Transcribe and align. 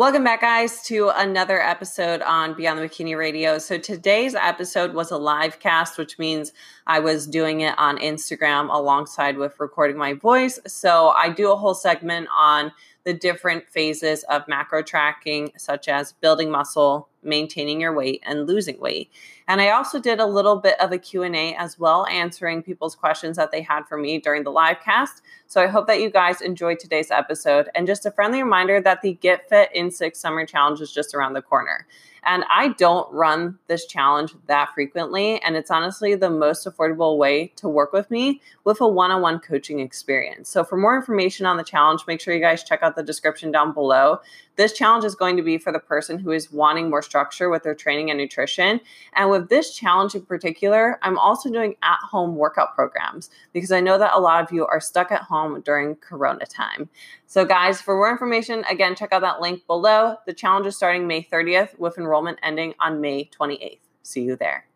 Welcome 0.00 0.24
back, 0.24 0.40
guys, 0.40 0.80
to 0.84 1.10
another 1.14 1.60
episode 1.60 2.22
on 2.22 2.54
Beyond 2.54 2.78
the 2.78 2.88
Bikini 2.88 3.18
Radio. 3.18 3.58
So, 3.58 3.76
today's 3.76 4.34
episode 4.34 4.94
was 4.94 5.10
a 5.10 5.18
live 5.18 5.60
cast, 5.60 5.98
which 5.98 6.18
means 6.18 6.54
I 6.86 7.00
was 7.00 7.26
doing 7.26 7.60
it 7.60 7.74
on 7.76 7.98
Instagram 7.98 8.74
alongside 8.74 9.36
with 9.36 9.60
recording 9.60 9.98
my 9.98 10.14
voice. 10.14 10.58
So, 10.66 11.10
I 11.10 11.28
do 11.28 11.52
a 11.52 11.56
whole 11.56 11.74
segment 11.74 12.28
on 12.34 12.72
the 13.04 13.12
different 13.12 13.68
phases 13.68 14.22
of 14.30 14.48
macro 14.48 14.82
tracking, 14.82 15.52
such 15.58 15.86
as 15.86 16.14
building 16.14 16.50
muscle, 16.50 17.09
maintaining 17.22 17.80
your 17.80 17.94
weight, 17.94 18.22
and 18.24 18.46
losing 18.46 18.78
weight. 18.80 19.10
And 19.48 19.60
I 19.60 19.70
also 19.70 19.98
did 19.98 20.20
a 20.20 20.26
little 20.26 20.56
bit 20.56 20.80
of 20.80 20.92
a 20.92 20.98
Q&A 20.98 21.54
as 21.54 21.78
well, 21.78 22.06
answering 22.06 22.62
people's 22.62 22.94
questions 22.94 23.36
that 23.36 23.50
they 23.50 23.62
had 23.62 23.86
for 23.88 23.98
me 23.98 24.18
during 24.18 24.44
the 24.44 24.52
live 24.52 24.80
cast. 24.84 25.22
So 25.46 25.60
I 25.60 25.66
hope 25.66 25.86
that 25.88 26.00
you 26.00 26.10
guys 26.10 26.40
enjoyed 26.40 26.78
today's 26.78 27.10
episode. 27.10 27.68
And 27.74 27.86
just 27.86 28.06
a 28.06 28.10
friendly 28.10 28.42
reminder 28.42 28.80
that 28.80 29.02
the 29.02 29.14
Get 29.14 29.48
Fit 29.48 29.70
in 29.74 29.90
Six 29.90 30.20
Summer 30.20 30.46
Challenge 30.46 30.80
is 30.80 30.92
just 30.92 31.14
around 31.14 31.32
the 31.32 31.42
corner. 31.42 31.86
And 32.22 32.44
I 32.50 32.68
don't 32.68 33.10
run 33.12 33.58
this 33.66 33.86
challenge 33.86 34.34
that 34.46 34.74
frequently. 34.74 35.40
And 35.42 35.56
it's 35.56 35.70
honestly 35.70 36.14
the 36.14 36.30
most 36.30 36.66
affordable 36.66 37.16
way 37.16 37.48
to 37.56 37.68
work 37.68 37.92
with 37.92 38.10
me 38.10 38.40
with 38.64 38.80
a 38.80 38.88
one 38.88 39.10
on 39.10 39.22
one 39.22 39.40
coaching 39.40 39.80
experience. 39.80 40.48
So, 40.48 40.64
for 40.64 40.76
more 40.76 40.96
information 40.96 41.46
on 41.46 41.56
the 41.56 41.64
challenge, 41.64 42.02
make 42.06 42.20
sure 42.20 42.34
you 42.34 42.40
guys 42.40 42.62
check 42.62 42.82
out 42.82 42.96
the 42.96 43.02
description 43.02 43.50
down 43.50 43.72
below. 43.72 44.20
This 44.60 44.74
challenge 44.74 45.06
is 45.06 45.14
going 45.14 45.38
to 45.38 45.42
be 45.42 45.56
for 45.56 45.72
the 45.72 45.78
person 45.78 46.18
who 46.18 46.32
is 46.32 46.52
wanting 46.52 46.90
more 46.90 47.00
structure 47.00 47.48
with 47.48 47.62
their 47.62 47.74
training 47.74 48.10
and 48.10 48.18
nutrition. 48.18 48.78
And 49.14 49.30
with 49.30 49.48
this 49.48 49.74
challenge 49.74 50.14
in 50.14 50.20
particular, 50.26 50.98
I'm 51.00 51.18
also 51.18 51.50
doing 51.50 51.76
at 51.82 51.96
home 52.02 52.36
workout 52.36 52.74
programs 52.74 53.30
because 53.54 53.72
I 53.72 53.80
know 53.80 53.96
that 53.96 54.12
a 54.12 54.20
lot 54.20 54.44
of 54.44 54.52
you 54.52 54.66
are 54.66 54.78
stuck 54.78 55.10
at 55.12 55.22
home 55.22 55.62
during 55.62 55.96
Corona 55.96 56.44
time. 56.44 56.90
So, 57.26 57.46
guys, 57.46 57.80
for 57.80 57.96
more 57.96 58.10
information, 58.10 58.62
again, 58.68 58.94
check 58.94 59.14
out 59.14 59.22
that 59.22 59.40
link 59.40 59.66
below. 59.66 60.16
The 60.26 60.34
challenge 60.34 60.66
is 60.66 60.76
starting 60.76 61.06
May 61.06 61.22
30th 61.22 61.78
with 61.78 61.96
enrollment 61.96 62.38
ending 62.42 62.74
on 62.80 63.00
May 63.00 63.30
28th. 63.30 63.78
See 64.02 64.24
you 64.24 64.36
there. 64.36 64.66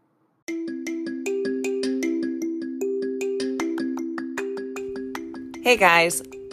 Hey 5.62 5.77
guys, 5.77 6.22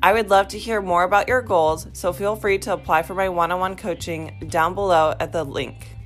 I 0.00 0.12
would 0.12 0.30
love 0.30 0.46
to 0.48 0.58
hear 0.58 0.80
more 0.80 1.02
about 1.02 1.26
your 1.26 1.42
goals, 1.42 1.88
so 1.92 2.12
feel 2.12 2.36
free 2.36 2.58
to 2.58 2.72
apply 2.72 3.02
for 3.02 3.14
my 3.14 3.28
one 3.28 3.50
on 3.50 3.58
one 3.58 3.74
coaching 3.74 4.46
down 4.48 4.74
below 4.74 5.16
at 5.18 5.32
the 5.32 5.42
link. 5.42 5.96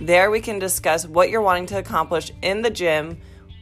There, 0.00 0.28
we 0.28 0.40
can 0.40 0.58
discuss 0.58 1.06
what 1.06 1.30
you're 1.30 1.40
wanting 1.40 1.66
to 1.66 1.78
accomplish 1.78 2.32
in 2.42 2.62
the 2.62 2.70
gym, 2.70 3.20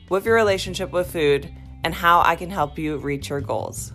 with 0.09 0.25
your 0.25 0.35
relationship 0.35 0.93
with 0.93 1.13
food, 1.13 1.55
and 1.85 1.95
how 1.95 2.23
I 2.23 2.37
can 2.37 2.49
help 2.49 2.79
you 2.79 2.97
reach 2.97 3.29
your 3.29 3.43
goals. 3.43 3.93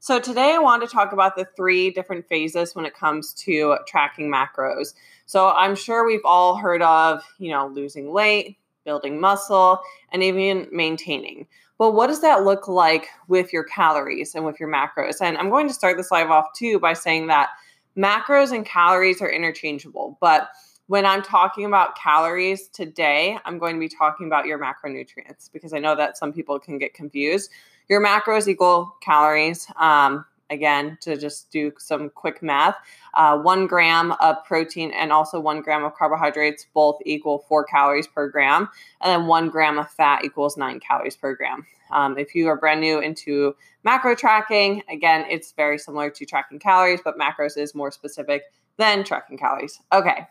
So, 0.00 0.20
today 0.20 0.52
I 0.52 0.58
want 0.58 0.82
to 0.82 0.86
talk 0.86 1.12
about 1.12 1.34
the 1.34 1.46
three 1.56 1.92
different 1.92 2.28
phases 2.28 2.74
when 2.74 2.84
it 2.84 2.94
comes 2.94 3.32
to 3.44 3.78
tracking 3.86 4.30
macros. 4.30 4.92
So, 5.24 5.48
I'm 5.48 5.76
sure 5.76 6.06
we've 6.06 6.26
all 6.26 6.58
heard 6.58 6.82
of, 6.82 7.22
you 7.38 7.52
know, 7.52 7.68
losing 7.68 8.12
weight, 8.12 8.58
building 8.84 9.18
muscle, 9.18 9.80
and 10.14 10.22
even 10.22 10.68
maintaining. 10.72 11.46
But 11.76 11.92
what 11.92 12.06
does 12.06 12.22
that 12.22 12.44
look 12.44 12.68
like 12.68 13.08
with 13.26 13.52
your 13.52 13.64
calories 13.64 14.34
and 14.34 14.44
with 14.44 14.60
your 14.60 14.70
macros? 14.70 15.20
And 15.20 15.36
I'm 15.36 15.50
going 15.50 15.66
to 15.68 15.74
start 15.74 15.96
this 15.96 16.12
live 16.12 16.30
off 16.30 16.46
too 16.56 16.78
by 16.78 16.92
saying 16.92 17.26
that 17.26 17.50
macros 17.98 18.52
and 18.52 18.64
calories 18.64 19.20
are 19.20 19.28
interchangeable. 19.28 20.16
But 20.20 20.50
when 20.86 21.04
I'm 21.04 21.20
talking 21.20 21.64
about 21.64 21.96
calories 21.96 22.68
today, 22.68 23.36
I'm 23.44 23.58
going 23.58 23.74
to 23.74 23.80
be 23.80 23.88
talking 23.88 24.26
about 24.26 24.46
your 24.46 24.58
macronutrients 24.58 25.50
because 25.52 25.72
I 25.72 25.80
know 25.80 25.96
that 25.96 26.16
some 26.16 26.32
people 26.32 26.60
can 26.60 26.78
get 26.78 26.94
confused. 26.94 27.50
Your 27.88 28.00
macros 28.02 28.46
equal 28.46 28.94
calories. 29.02 29.66
Um, 29.76 30.24
again, 30.50 30.98
to 31.00 31.16
just 31.16 31.50
do 31.50 31.72
some 31.78 32.10
quick 32.10 32.42
math, 32.42 32.76
uh, 33.14 33.38
one 33.38 33.66
gram 33.66 34.12
of 34.20 34.36
protein 34.44 34.90
and 34.92 35.12
also 35.12 35.40
one 35.40 35.62
gram 35.62 35.84
of 35.84 35.94
carbohydrates 35.94 36.66
both 36.74 36.98
equal 37.04 37.44
four 37.48 37.64
calories 37.64 38.06
per 38.06 38.28
gram. 38.28 38.68
And 39.00 39.10
then 39.10 39.26
one 39.26 39.48
gram 39.48 39.78
of 39.78 39.90
fat 39.90 40.24
equals 40.24 40.56
nine 40.56 40.80
calories 40.80 41.16
per 41.16 41.34
gram. 41.34 41.66
Um, 41.90 42.18
if 42.18 42.34
you 42.34 42.48
are 42.48 42.56
brand 42.56 42.80
new 42.80 42.98
into 43.00 43.54
macro 43.84 44.14
tracking, 44.14 44.82
again, 44.88 45.26
it's 45.28 45.52
very 45.52 45.78
similar 45.78 46.10
to 46.10 46.26
tracking 46.26 46.58
calories, 46.58 47.00
but 47.04 47.18
macros 47.18 47.56
is 47.56 47.74
more 47.74 47.90
specific 47.90 48.42
than 48.76 49.04
tracking 49.04 49.38
calories. 49.38 49.80
Okay. 49.92 50.26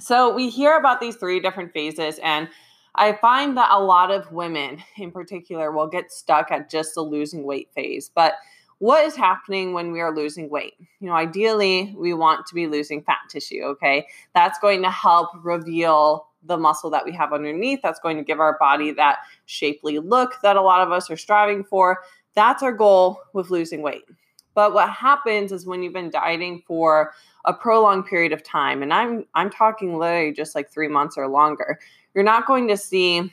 So 0.00 0.32
we 0.32 0.48
hear 0.48 0.76
about 0.76 1.00
these 1.00 1.16
three 1.16 1.40
different 1.40 1.72
phases 1.72 2.18
and 2.22 2.48
I 2.94 3.12
find 3.12 3.56
that 3.56 3.70
a 3.70 3.80
lot 3.80 4.10
of 4.10 4.32
women 4.32 4.82
in 4.96 5.12
particular 5.12 5.70
will 5.70 5.86
get 5.86 6.10
stuck 6.10 6.50
at 6.50 6.68
just 6.68 6.94
the 6.94 7.02
losing 7.02 7.44
weight 7.44 7.70
phase. 7.74 8.10
But 8.12 8.34
what 8.78 9.04
is 9.04 9.16
happening 9.16 9.72
when 9.72 9.92
we 9.92 10.00
are 10.00 10.14
losing 10.14 10.48
weight? 10.48 10.74
You 11.00 11.08
know, 11.08 11.14
ideally, 11.14 11.94
we 11.96 12.14
want 12.14 12.46
to 12.46 12.54
be 12.54 12.66
losing 12.66 13.02
fat 13.02 13.18
tissue, 13.28 13.62
okay? 13.62 14.06
That's 14.34 14.58
going 14.60 14.82
to 14.82 14.90
help 14.90 15.30
reveal 15.42 16.28
the 16.44 16.56
muscle 16.56 16.90
that 16.90 17.04
we 17.04 17.12
have 17.12 17.32
underneath. 17.32 17.80
That's 17.82 17.98
going 17.98 18.16
to 18.16 18.22
give 18.22 18.38
our 18.38 18.56
body 18.58 18.92
that 18.92 19.18
shapely 19.46 19.98
look 19.98 20.34
that 20.42 20.56
a 20.56 20.62
lot 20.62 20.86
of 20.86 20.92
us 20.92 21.10
are 21.10 21.16
striving 21.16 21.64
for. 21.64 21.98
That's 22.34 22.62
our 22.62 22.72
goal 22.72 23.20
with 23.32 23.50
losing 23.50 23.82
weight. 23.82 24.04
But 24.54 24.74
what 24.74 24.90
happens 24.90 25.52
is 25.52 25.66
when 25.66 25.82
you've 25.82 25.92
been 25.92 26.10
dieting 26.10 26.62
for 26.66 27.12
a 27.44 27.52
prolonged 27.52 28.06
period 28.06 28.32
of 28.32 28.42
time, 28.42 28.82
and 28.82 28.92
I'm 28.92 29.24
I'm 29.34 29.50
talking 29.50 29.96
literally 29.96 30.32
just 30.32 30.54
like 30.54 30.70
three 30.70 30.88
months 30.88 31.16
or 31.16 31.28
longer, 31.28 31.78
you're 32.14 32.24
not 32.24 32.46
going 32.46 32.66
to 32.68 32.76
see 32.76 33.32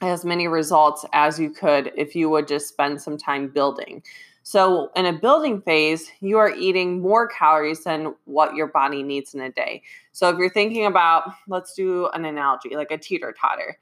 as 0.00 0.24
many 0.24 0.48
results 0.48 1.04
as 1.12 1.38
you 1.38 1.50
could 1.50 1.92
if 1.96 2.14
you 2.14 2.28
would 2.30 2.46
just 2.46 2.68
spend 2.68 3.00
some 3.00 3.16
time 3.16 3.48
building. 3.48 4.02
So, 4.48 4.90
in 4.96 5.04
a 5.04 5.12
building 5.12 5.60
phase, 5.60 6.10
you 6.20 6.38
are 6.38 6.48
eating 6.48 7.02
more 7.02 7.28
calories 7.28 7.84
than 7.84 8.14
what 8.24 8.54
your 8.54 8.68
body 8.68 9.02
needs 9.02 9.34
in 9.34 9.42
a 9.42 9.52
day. 9.52 9.82
So, 10.12 10.30
if 10.30 10.38
you're 10.38 10.48
thinking 10.48 10.86
about, 10.86 11.30
let's 11.48 11.74
do 11.74 12.06
an 12.14 12.24
analogy 12.24 12.74
like 12.74 12.90
a 12.90 12.96
teeter 12.96 13.34
totter. 13.38 13.76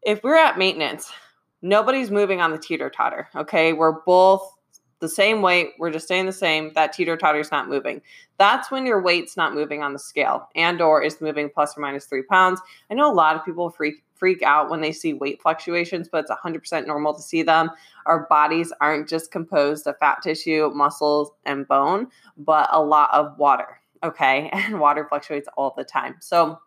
If 0.00 0.24
we're 0.24 0.38
at 0.38 0.56
maintenance, 0.56 1.12
nobody's 1.60 2.10
moving 2.10 2.40
on 2.40 2.52
the 2.52 2.58
teeter 2.58 2.88
totter. 2.88 3.28
Okay. 3.36 3.74
We're 3.74 4.00
both 4.06 4.50
the 5.00 5.08
same 5.08 5.42
weight. 5.42 5.70
We're 5.78 5.90
just 5.90 6.06
staying 6.06 6.26
the 6.26 6.32
same. 6.32 6.72
That 6.74 6.92
teeter 6.92 7.16
totter 7.16 7.40
is 7.40 7.50
not 7.50 7.68
moving. 7.68 8.02
That's 8.38 8.70
when 8.70 8.86
your 8.86 9.00
weight's 9.00 9.36
not 9.36 9.54
moving 9.54 9.82
on 9.82 9.92
the 9.92 9.98
scale 9.98 10.48
and 10.54 10.80
or 10.80 11.02
is 11.02 11.20
moving 11.20 11.50
plus 11.52 11.76
or 11.76 11.80
minus 11.80 12.06
three 12.06 12.22
pounds. 12.22 12.60
I 12.90 12.94
know 12.94 13.10
a 13.10 13.14
lot 13.14 13.36
of 13.36 13.44
people 13.44 13.70
freak 13.70 14.02
freak 14.18 14.42
out 14.42 14.68
when 14.68 14.80
they 14.80 14.90
see 14.90 15.12
weight 15.12 15.40
fluctuations, 15.40 16.08
but 16.08 16.24
it's 16.24 16.30
100% 16.30 16.86
normal 16.86 17.14
to 17.14 17.22
see 17.22 17.42
them. 17.42 17.70
Our 18.06 18.26
bodies 18.28 18.72
aren't 18.80 19.08
just 19.08 19.30
composed 19.30 19.86
of 19.86 19.96
fat 19.98 20.18
tissue, 20.22 20.70
muscles, 20.74 21.30
and 21.44 21.68
bone, 21.68 22.08
but 22.36 22.68
a 22.72 22.82
lot 22.82 23.10
of 23.12 23.38
water. 23.38 23.80
Okay. 24.02 24.50
And 24.68 24.80
water 24.80 25.06
fluctuates 25.08 25.48
all 25.56 25.72
the 25.76 25.84
time. 25.84 26.16
So, 26.20 26.58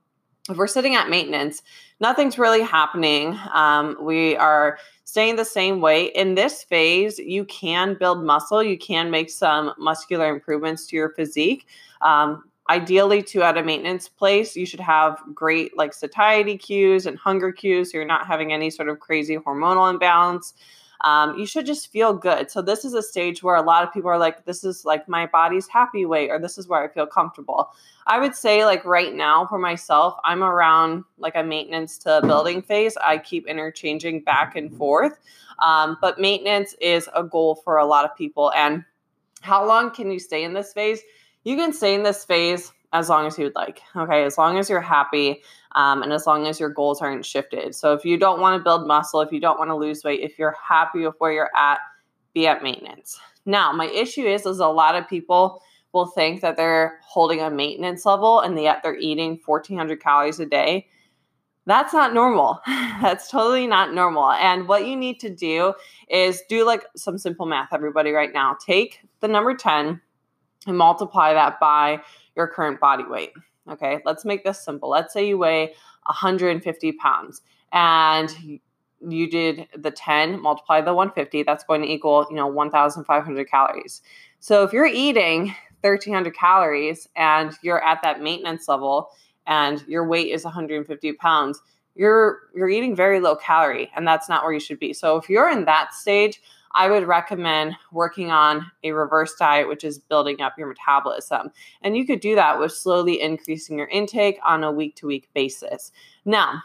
if 0.50 0.58
we're 0.58 0.68
sitting 0.68 0.96
at 0.96 1.10
maintenance, 1.10 1.62
nothing's 2.00 2.38
really 2.38 2.62
happening. 2.62 3.38
Um, 3.54 3.98
we 4.02 4.36
are 4.38 4.80
staying 5.04 5.36
the 5.36 5.46
same 5.46 5.82
weight. 5.82 6.14
In 6.14 6.36
this 6.36 6.64
phase, 6.64 7.20
you 7.20 7.46
can 7.46 7.96
build 7.96 8.24
muscle, 8.24 8.64
you 8.64 8.78
can 8.78 9.12
make 9.12 9.30
some 9.30 9.74
muscular 9.78 10.34
improvements 10.34 10.88
to 10.88 10.96
your 10.96 11.10
physique. 11.10 11.68
Um, 12.02 12.44
ideally 12.70 13.22
to 13.22 13.42
at 13.42 13.58
a 13.58 13.64
maintenance 13.64 14.08
place 14.08 14.56
you 14.56 14.66
should 14.66 14.80
have 14.80 15.20
great 15.34 15.76
like 15.76 15.94
satiety 15.94 16.58
cues 16.58 17.06
and 17.06 17.18
hunger 17.18 17.52
cues 17.52 17.92
so 17.92 17.98
you're 17.98 18.06
not 18.06 18.28
having 18.28 18.54
any 18.54 18.70
sort 18.70 18.88
of 18.88 19.00
crazy 19.00 19.36
hormonal 19.36 19.90
imbalance 19.90 20.54
um, 21.04 21.38
you 21.38 21.46
should 21.46 21.66
just 21.66 21.92
feel 21.92 22.14
good. 22.14 22.52
So, 22.52 22.62
this 22.62 22.86
is 22.86 22.94
a 22.94 23.02
stage 23.02 23.42
where 23.42 23.56
a 23.56 23.62
lot 23.62 23.84
of 23.84 23.94
people 23.94 24.10
are 24.10 24.18
like, 24.18 24.46
this 24.46 24.64
is 24.64 24.86
like 24.86 25.08
my 25.08 25.26
body's 25.26 25.68
happy 25.68 26.06
weight, 26.06 26.30
or 26.30 26.40
this 26.40 26.58
is 26.58 26.68
where 26.68 26.84
I 26.84 26.88
feel 26.94 27.08
comfortable. 27.08 27.72
I 28.08 28.20
would 28.20 28.36
say, 28.36 28.66
like, 28.66 28.86
right 28.86 29.14
now 29.14 29.46
for 29.48 29.58
myself, 29.58 30.16
I'm 30.24 30.44
around 30.44 31.04
like 31.18 31.36
a 31.36 31.44
maintenance 31.44 31.98
to 32.00 32.22
building 32.24 32.62
phase. 32.62 32.98
I 32.98 33.18
keep 33.18 33.48
interchanging 33.48 34.22
back 34.22 34.56
and 34.56 34.76
forth. 34.76 35.20
Um, 35.60 35.98
but 36.02 36.20
maintenance 36.20 36.76
is 36.82 37.10
a 37.16 37.24
goal 37.24 37.56
for 37.56 37.78
a 37.78 37.86
lot 37.86 38.06
of 38.06 38.16
people. 38.16 38.52
And 38.54 38.84
how 39.42 39.66
long 39.66 39.92
can 39.92 40.12
you 40.12 40.20
stay 40.20 40.44
in 40.44 40.54
this 40.54 40.74
phase? 40.74 41.02
You 41.44 41.56
can 41.56 41.74
stay 41.74 41.96
in 41.96 42.04
this 42.04 42.24
phase 42.24 42.72
as 42.94 43.10
long 43.10 43.26
as 43.26 43.38
you 43.38 43.46
would 43.46 43.56
like. 43.56 43.82
Okay, 43.96 44.24
as 44.24 44.38
long 44.38 44.58
as 44.58 44.70
you're 44.70 44.82
happy 44.82 45.42
um, 45.76 46.04
and 46.04 46.12
as 46.12 46.28
long 46.28 46.48
as 46.48 46.60
your 46.60 46.70
goals 46.70 47.02
aren't 47.02 47.26
shifted. 47.26 47.74
So 47.76 47.94
if 47.94 48.04
you 48.04 48.18
don't 48.18 48.42
want 48.42 48.60
to 48.60 48.64
build 48.64 48.88
muscle, 48.88 49.22
if 49.22 49.32
you 49.32 49.40
don't 49.40 49.58
want 49.58 49.70
to 49.70 49.76
lose 49.76 50.04
weight, 50.04 50.22
if 50.22 50.38
you're 50.38 50.56
happy 50.68 51.06
with 51.06 51.16
where 51.20 51.32
you're 51.32 51.52
at, 51.56 51.80
be 52.34 52.48
at 52.48 52.64
maintenance. 52.64 53.20
Now, 53.46 53.72
my 53.72 53.88
issue 53.88 54.26
is, 54.26 54.46
is 54.46 54.60
a 54.60 54.68
lot 54.68 54.96
of 54.96 55.08
people 55.08 55.62
will 55.94 56.08
think 56.08 56.42
that 56.42 56.58
they're 56.58 57.00
holding 57.04 57.42
a 57.42 57.50
maintenance 57.50 58.06
level 58.06 58.40
and 58.40 58.60
yet 58.60 58.82
they're 58.84 58.98
eating 58.98 59.40
1400 59.46 60.02
calories 60.02 60.40
a 60.40 60.46
day. 60.46 60.88
That's 61.66 61.94
not 61.94 62.14
normal. 62.14 62.60
That's 62.68 63.30
totally 63.30 63.68
not 63.68 63.94
normal. 63.94 64.32
And 64.32 64.68
what 64.68 64.88
you 64.88 64.96
need 64.96 65.20
to 65.20 65.30
do 65.30 65.74
is 66.10 66.42
do 66.50 66.66
like 66.66 66.86
some 66.96 67.18
simple 67.18 67.46
math, 67.46 67.74
everybody, 67.74 68.12
right 68.12 68.34
now. 68.34 68.58
Take 68.66 69.00
the 69.20 69.28
number 69.28 69.54
10 69.56 70.02
and 70.68 70.78
multiply 70.78 71.34
that 71.34 71.60
by 71.60 72.02
your 72.36 72.48
current 72.48 72.80
body 72.80 73.04
weight. 73.04 73.32
Okay, 73.70 74.00
let's 74.06 74.26
make 74.26 74.44
this 74.44 74.64
simple. 74.64 74.90
Let's 74.90 75.14
say 75.14 75.28
you 75.28 75.38
weigh 75.38 75.74
150 76.06 76.92
pounds 76.94 77.42
and 77.72 78.60
you 79.08 79.30
did 79.30 79.68
the 79.76 79.92
10 79.92 80.42
multiply 80.42 80.82
the 80.82 80.94
150 80.94 81.44
that's 81.44 81.64
going 81.64 81.82
to 81.82 81.88
equal 81.88 82.28
you 82.30 82.36
know 82.36 82.48
1500 82.48 83.50
calories 83.50 84.02
so 84.40 84.64
if 84.64 84.74
you're 84.74 84.86
eating 84.86 85.56
1300 85.82 86.36
calories 86.36 87.08
and 87.16 87.54
you're 87.64 87.84
at 87.84 88.02
that 88.04 88.22
maintenance 88.22 88.68
level 88.68 89.10
and 89.48 89.84
your 89.88 90.08
weight 90.08 90.32
is 90.32 90.44
150 90.44 91.14
pounds 91.14 91.62
you're 91.96 92.40
you're 92.56 92.70
eating 92.70 92.96
very 92.96 93.20
low 93.20 93.36
calorie 93.36 93.90
and 93.96 94.08
that's 94.08 94.30
not 94.30 94.44
where 94.44 94.54
you 94.54 94.60
should 94.60 94.80
be 94.80 94.94
so 94.94 95.18
if 95.18 95.30
you're 95.30 95.50
in 95.50 95.66
that 95.66 95.94
stage 95.94 96.42
I 96.76 96.90
would 96.90 97.08
recommend 97.08 97.76
working 97.92 98.32
on 98.32 98.66
a 98.84 98.92
reverse 98.92 99.36
diet, 99.36 99.68
which 99.68 99.84
is 99.84 100.00
building 100.00 100.42
up 100.42 100.58
your 100.58 100.68
metabolism. 100.68 101.52
And 101.82 101.96
you 101.98 102.06
could 102.06 102.20
do 102.20 102.36
that 102.36 102.60
with 102.60 102.72
slowly 102.72 103.22
increasing 103.22 103.78
your 103.78 103.88
intake 103.88 104.40
on 104.44 104.64
a 104.64 104.72
week 104.72 104.96
to 104.98 105.08
week 105.08 105.30
basis. 105.34 105.92
Now, 106.26 106.62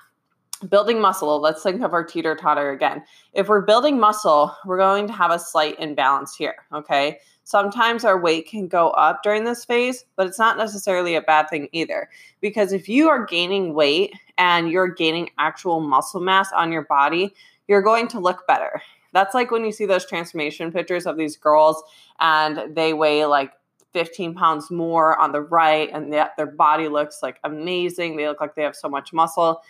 building 0.68 1.00
muscle, 1.00 1.40
let's 1.40 1.62
think 1.62 1.82
of 1.82 1.92
our 1.92 2.04
teeter 2.04 2.34
totter 2.34 2.70
again. 2.70 3.02
If 3.32 3.48
we're 3.48 3.60
building 3.60 4.00
muscle, 4.00 4.54
we're 4.64 4.78
going 4.78 5.06
to 5.06 5.12
have 5.12 5.30
a 5.30 5.38
slight 5.38 5.78
imbalance 5.78 6.34
here, 6.34 6.56
okay? 6.72 7.18
Sometimes 7.44 8.04
our 8.04 8.20
weight 8.20 8.48
can 8.48 8.66
go 8.66 8.90
up 8.90 9.22
during 9.22 9.44
this 9.44 9.64
phase, 9.64 10.04
but 10.16 10.26
it's 10.26 10.38
not 10.38 10.58
necessarily 10.58 11.14
a 11.14 11.22
bad 11.22 11.48
thing 11.48 11.68
either. 11.72 12.08
Because 12.40 12.72
if 12.72 12.88
you 12.88 13.08
are 13.08 13.24
gaining 13.24 13.74
weight 13.74 14.12
and 14.38 14.70
you're 14.70 14.88
gaining 14.88 15.30
actual 15.38 15.80
muscle 15.80 16.20
mass 16.20 16.50
on 16.52 16.72
your 16.72 16.86
body, 16.86 17.34
you're 17.68 17.82
going 17.82 18.08
to 18.08 18.18
look 18.18 18.46
better. 18.48 18.82
That's 19.16 19.32
like 19.32 19.50
when 19.50 19.64
you 19.64 19.72
see 19.72 19.86
those 19.86 20.04
transformation 20.04 20.70
pictures 20.70 21.06
of 21.06 21.16
these 21.16 21.38
girls 21.38 21.82
and 22.20 22.76
they 22.76 22.92
weigh 22.92 23.24
like 23.24 23.50
15 23.94 24.34
pounds 24.34 24.70
more 24.70 25.18
on 25.18 25.32
the 25.32 25.40
right 25.40 25.88
and 25.90 26.12
yet 26.12 26.32
their 26.36 26.44
body 26.44 26.86
looks 26.88 27.22
like 27.22 27.40
amazing. 27.42 28.18
They 28.18 28.28
look 28.28 28.42
like 28.42 28.54
they 28.54 28.62
have 28.62 28.76
so 28.76 28.90
much 28.90 29.14
muscle. 29.14 29.62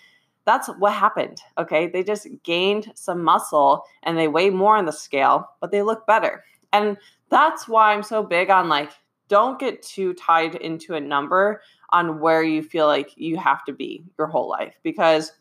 That's 0.46 0.66
what 0.80 0.94
happened. 0.94 1.40
Okay. 1.58 1.86
They 1.86 2.02
just 2.02 2.26
gained 2.42 2.90
some 2.96 3.22
muscle 3.22 3.84
and 4.02 4.18
they 4.18 4.26
weigh 4.26 4.50
more 4.50 4.76
on 4.76 4.84
the 4.84 4.92
scale, 4.92 5.48
but 5.60 5.70
they 5.70 5.82
look 5.82 6.08
better. 6.08 6.42
And 6.72 6.96
that's 7.28 7.68
why 7.68 7.92
I'm 7.92 8.02
so 8.02 8.24
big 8.24 8.50
on 8.50 8.68
like, 8.68 8.90
don't 9.28 9.60
get 9.60 9.80
too 9.80 10.12
tied 10.14 10.56
into 10.56 10.96
a 10.96 11.00
number 11.00 11.62
on 11.90 12.18
where 12.18 12.42
you 12.42 12.64
feel 12.64 12.88
like 12.88 13.12
you 13.16 13.36
have 13.36 13.64
to 13.66 13.72
be 13.72 14.02
your 14.18 14.26
whole 14.26 14.48
life 14.48 14.74
because 14.82 15.34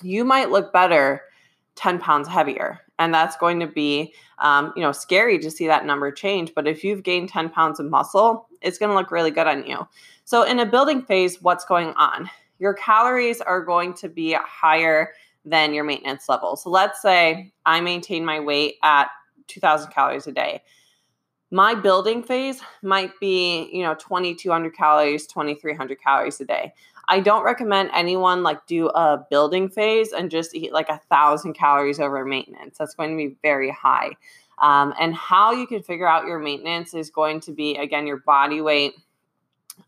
you 0.00 0.24
might 0.24 0.48
look 0.48 0.72
better 0.72 1.20
10 1.74 1.98
pounds 1.98 2.26
heavier 2.26 2.80
and 2.98 3.12
that's 3.12 3.36
going 3.36 3.60
to 3.60 3.66
be 3.66 4.14
um, 4.38 4.72
you 4.76 4.82
know 4.82 4.92
scary 4.92 5.38
to 5.38 5.50
see 5.50 5.66
that 5.66 5.86
number 5.86 6.10
change 6.10 6.52
but 6.54 6.66
if 6.66 6.84
you've 6.84 7.02
gained 7.02 7.28
10 7.28 7.50
pounds 7.50 7.80
of 7.80 7.86
muscle 7.86 8.48
it's 8.64 8.78
going 8.78 8.90
to 8.90 8.96
look 8.96 9.10
really 9.10 9.30
good 9.30 9.46
on 9.46 9.64
you. 9.66 9.86
So 10.24 10.42
in 10.42 10.58
a 10.58 10.66
building 10.66 11.02
phase 11.02 11.40
what's 11.42 11.64
going 11.64 11.88
on? 11.96 12.28
Your 12.58 12.74
calories 12.74 13.40
are 13.40 13.62
going 13.62 13.94
to 13.94 14.08
be 14.08 14.32
higher 14.32 15.12
than 15.44 15.74
your 15.74 15.84
maintenance 15.84 16.28
level. 16.28 16.56
So 16.56 16.70
let's 16.70 17.02
say 17.02 17.52
i 17.66 17.80
maintain 17.80 18.24
my 18.24 18.40
weight 18.40 18.76
at 18.82 19.08
2000 19.48 19.90
calories 19.90 20.26
a 20.26 20.32
day. 20.32 20.62
My 21.50 21.74
building 21.74 22.22
phase 22.22 22.60
might 22.82 23.12
be 23.20 23.70
you 23.70 23.82
know 23.82 23.94
2200 23.94 24.74
calories 24.74 25.26
2300 25.26 26.00
calories 26.00 26.40
a 26.40 26.44
day 26.44 26.72
I 27.08 27.20
don't 27.20 27.44
recommend 27.44 27.90
anyone 27.94 28.42
like 28.42 28.66
do 28.66 28.88
a 28.88 29.24
building 29.30 29.68
phase 29.68 30.12
and 30.12 30.30
just 30.30 30.54
eat 30.54 30.72
like 30.72 30.88
a 30.88 31.00
thousand 31.10 31.54
calories 31.54 32.00
over 32.00 32.24
maintenance. 32.24 32.78
That's 32.78 32.94
going 32.94 33.10
to 33.10 33.16
be 33.16 33.36
very 33.42 33.70
high. 33.70 34.10
Um, 34.58 34.94
and 35.00 35.14
how 35.14 35.52
you 35.52 35.66
can 35.66 35.82
figure 35.82 36.06
out 36.06 36.26
your 36.26 36.38
maintenance 36.38 36.94
is 36.94 37.10
going 37.10 37.40
to 37.40 37.52
be 37.52 37.76
again 37.76 38.06
your 38.06 38.18
body 38.18 38.60
weight 38.60 38.94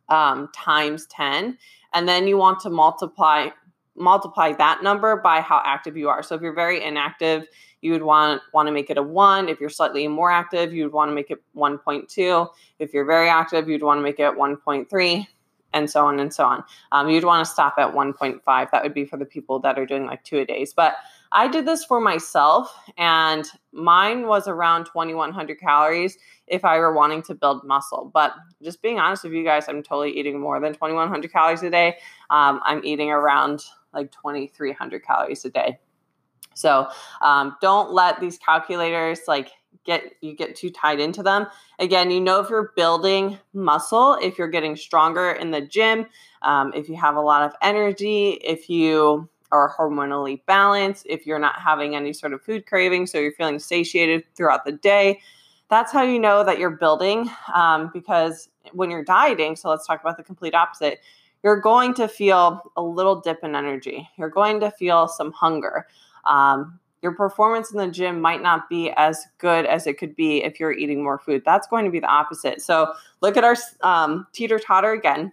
um, 0.08 0.48
times 0.52 1.06
10 1.06 1.56
and 1.94 2.08
then 2.08 2.26
you 2.26 2.36
want 2.36 2.58
to 2.60 2.70
multiply 2.70 3.48
multiply 3.94 4.52
that 4.52 4.82
number 4.82 5.16
by 5.16 5.40
how 5.40 5.62
active 5.64 5.96
you 5.96 6.08
are. 6.08 6.22
So 6.22 6.34
if 6.34 6.42
you're 6.42 6.52
very 6.52 6.82
inactive 6.82 7.46
you 7.80 7.92
would 7.92 8.02
want 8.02 8.42
want 8.52 8.66
to 8.66 8.72
make 8.72 8.90
it 8.90 8.98
a 8.98 9.02
1 9.02 9.48
if 9.48 9.60
you're 9.60 9.70
slightly 9.70 10.08
more 10.08 10.30
active 10.30 10.72
you 10.72 10.82
would 10.82 10.92
want 10.92 11.10
to 11.10 11.14
make 11.14 11.30
it 11.30 11.42
1.2 11.54 12.48
if 12.78 12.92
you're 12.92 13.04
very 13.04 13.28
active 13.28 13.68
you'd 13.68 13.82
want 13.82 13.98
to 13.98 14.02
make 14.02 14.18
it 14.18 14.32
1.3 14.32 15.26
and 15.72 15.90
so 15.90 16.06
on 16.06 16.18
and 16.18 16.32
so 16.32 16.44
on. 16.44 16.64
Um, 16.92 17.08
you'd 17.08 17.24
want 17.24 17.46
to 17.46 17.50
stop 17.50 17.74
at 17.78 17.92
1.5. 17.92 18.70
That 18.70 18.82
would 18.82 18.94
be 18.94 19.04
for 19.04 19.16
the 19.16 19.24
people 19.24 19.58
that 19.60 19.78
are 19.78 19.86
doing 19.86 20.06
like 20.06 20.24
two 20.24 20.38
a 20.38 20.44
days. 20.44 20.72
But 20.74 20.94
I 21.32 21.48
did 21.48 21.66
this 21.66 21.84
for 21.84 22.00
myself, 22.00 22.72
and 22.96 23.44
mine 23.72 24.26
was 24.26 24.48
around 24.48 24.84
2,100 24.84 25.60
calories 25.60 26.16
if 26.46 26.64
I 26.64 26.78
were 26.78 26.94
wanting 26.94 27.22
to 27.24 27.34
build 27.34 27.64
muscle. 27.64 28.10
But 28.14 28.34
just 28.62 28.80
being 28.80 28.98
honest 28.98 29.24
with 29.24 29.32
you 29.32 29.44
guys, 29.44 29.68
I'm 29.68 29.82
totally 29.82 30.16
eating 30.16 30.40
more 30.40 30.60
than 30.60 30.72
2,100 30.72 31.32
calories 31.32 31.62
a 31.62 31.70
day. 31.70 31.98
Um, 32.30 32.60
I'm 32.64 32.84
eating 32.84 33.10
around 33.10 33.64
like 33.92 34.12
2,300 34.12 35.04
calories 35.04 35.44
a 35.44 35.50
day. 35.50 35.78
So 36.56 36.88
um, 37.20 37.56
don't 37.60 37.92
let 37.92 38.20
these 38.20 38.38
calculators 38.38 39.20
like 39.28 39.50
get 39.84 40.02
you 40.20 40.34
get 40.34 40.56
too 40.56 40.70
tied 40.70 41.00
into 41.00 41.22
them. 41.22 41.46
Again, 41.78 42.10
you 42.10 42.20
know 42.20 42.40
if 42.40 42.50
you're 42.50 42.72
building 42.76 43.38
muscle, 43.54 44.18
if 44.20 44.38
you're 44.38 44.48
getting 44.48 44.74
stronger 44.74 45.30
in 45.30 45.50
the 45.52 45.60
gym, 45.60 46.06
um, 46.42 46.72
if 46.74 46.88
you 46.88 46.96
have 46.96 47.16
a 47.16 47.20
lot 47.20 47.42
of 47.42 47.52
energy, 47.62 48.30
if 48.42 48.68
you 48.68 49.28
are 49.52 49.72
hormonally 49.78 50.44
balanced, 50.46 51.06
if 51.08 51.26
you're 51.26 51.38
not 51.38 51.60
having 51.60 51.94
any 51.94 52.12
sort 52.12 52.32
of 52.32 52.42
food 52.42 52.66
craving, 52.66 53.06
so 53.06 53.18
you're 53.18 53.32
feeling 53.32 53.58
satiated 53.58 54.24
throughout 54.34 54.64
the 54.64 54.72
day. 54.72 55.20
That's 55.68 55.92
how 55.92 56.02
you 56.02 56.18
know 56.18 56.44
that 56.44 56.58
you're 56.58 56.70
building 56.70 57.30
um, 57.54 57.90
because 57.92 58.48
when 58.72 58.90
you're 58.90 59.04
dieting, 59.04 59.56
so 59.56 59.68
let's 59.70 59.86
talk 59.86 60.00
about 60.00 60.16
the 60.16 60.22
complete 60.22 60.54
opposite, 60.54 61.00
you're 61.42 61.60
going 61.60 61.94
to 61.94 62.08
feel 62.08 62.72
a 62.76 62.82
little 62.82 63.20
dip 63.20 63.44
in 63.44 63.54
energy. 63.54 64.08
You're 64.16 64.30
going 64.30 64.58
to 64.60 64.70
feel 64.70 65.06
some 65.06 65.32
hunger. 65.32 65.86
Um, 66.28 66.78
your 67.02 67.12
performance 67.12 67.70
in 67.70 67.78
the 67.78 67.88
gym 67.88 68.20
might 68.20 68.42
not 68.42 68.68
be 68.68 68.90
as 68.96 69.26
good 69.38 69.66
as 69.66 69.86
it 69.86 69.98
could 69.98 70.16
be 70.16 70.42
if 70.42 70.58
you're 70.58 70.72
eating 70.72 71.04
more 71.04 71.18
food. 71.18 71.42
That's 71.44 71.68
going 71.68 71.84
to 71.84 71.90
be 71.90 72.00
the 72.00 72.08
opposite. 72.08 72.60
So 72.62 72.92
look 73.20 73.36
at 73.36 73.44
our 73.44 73.56
um, 73.82 74.26
teeter 74.32 74.58
totter 74.58 74.92
again. 74.92 75.32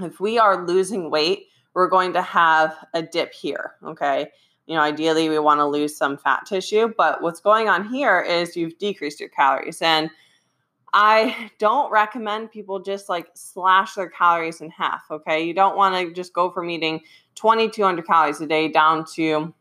If 0.00 0.20
we 0.20 0.38
are 0.38 0.66
losing 0.66 1.10
weight, 1.10 1.46
we're 1.74 1.88
going 1.88 2.12
to 2.12 2.22
have 2.22 2.76
a 2.94 3.02
dip 3.02 3.32
here. 3.32 3.74
Okay. 3.84 4.28
You 4.66 4.74
know, 4.74 4.82
ideally, 4.82 5.28
we 5.28 5.38
want 5.38 5.60
to 5.60 5.66
lose 5.66 5.96
some 5.96 6.18
fat 6.18 6.44
tissue, 6.44 6.92
but 6.98 7.22
what's 7.22 7.40
going 7.40 7.68
on 7.68 7.88
here 7.88 8.20
is 8.20 8.54
you've 8.54 8.76
decreased 8.78 9.18
your 9.18 9.30
calories. 9.30 9.80
And 9.80 10.10
I 10.92 11.50
don't 11.58 11.90
recommend 11.90 12.50
people 12.50 12.80
just 12.80 13.08
like 13.08 13.28
slash 13.34 13.94
their 13.94 14.10
calories 14.10 14.60
in 14.60 14.70
half. 14.70 15.04
Okay. 15.10 15.42
You 15.42 15.54
don't 15.54 15.76
want 15.76 15.94
to 15.94 16.12
just 16.12 16.32
go 16.32 16.50
from 16.50 16.68
eating 16.68 17.00
2,200 17.36 18.06
calories 18.06 18.40
a 18.40 18.46
day 18.46 18.68
down 18.68 19.06
to 19.14 19.54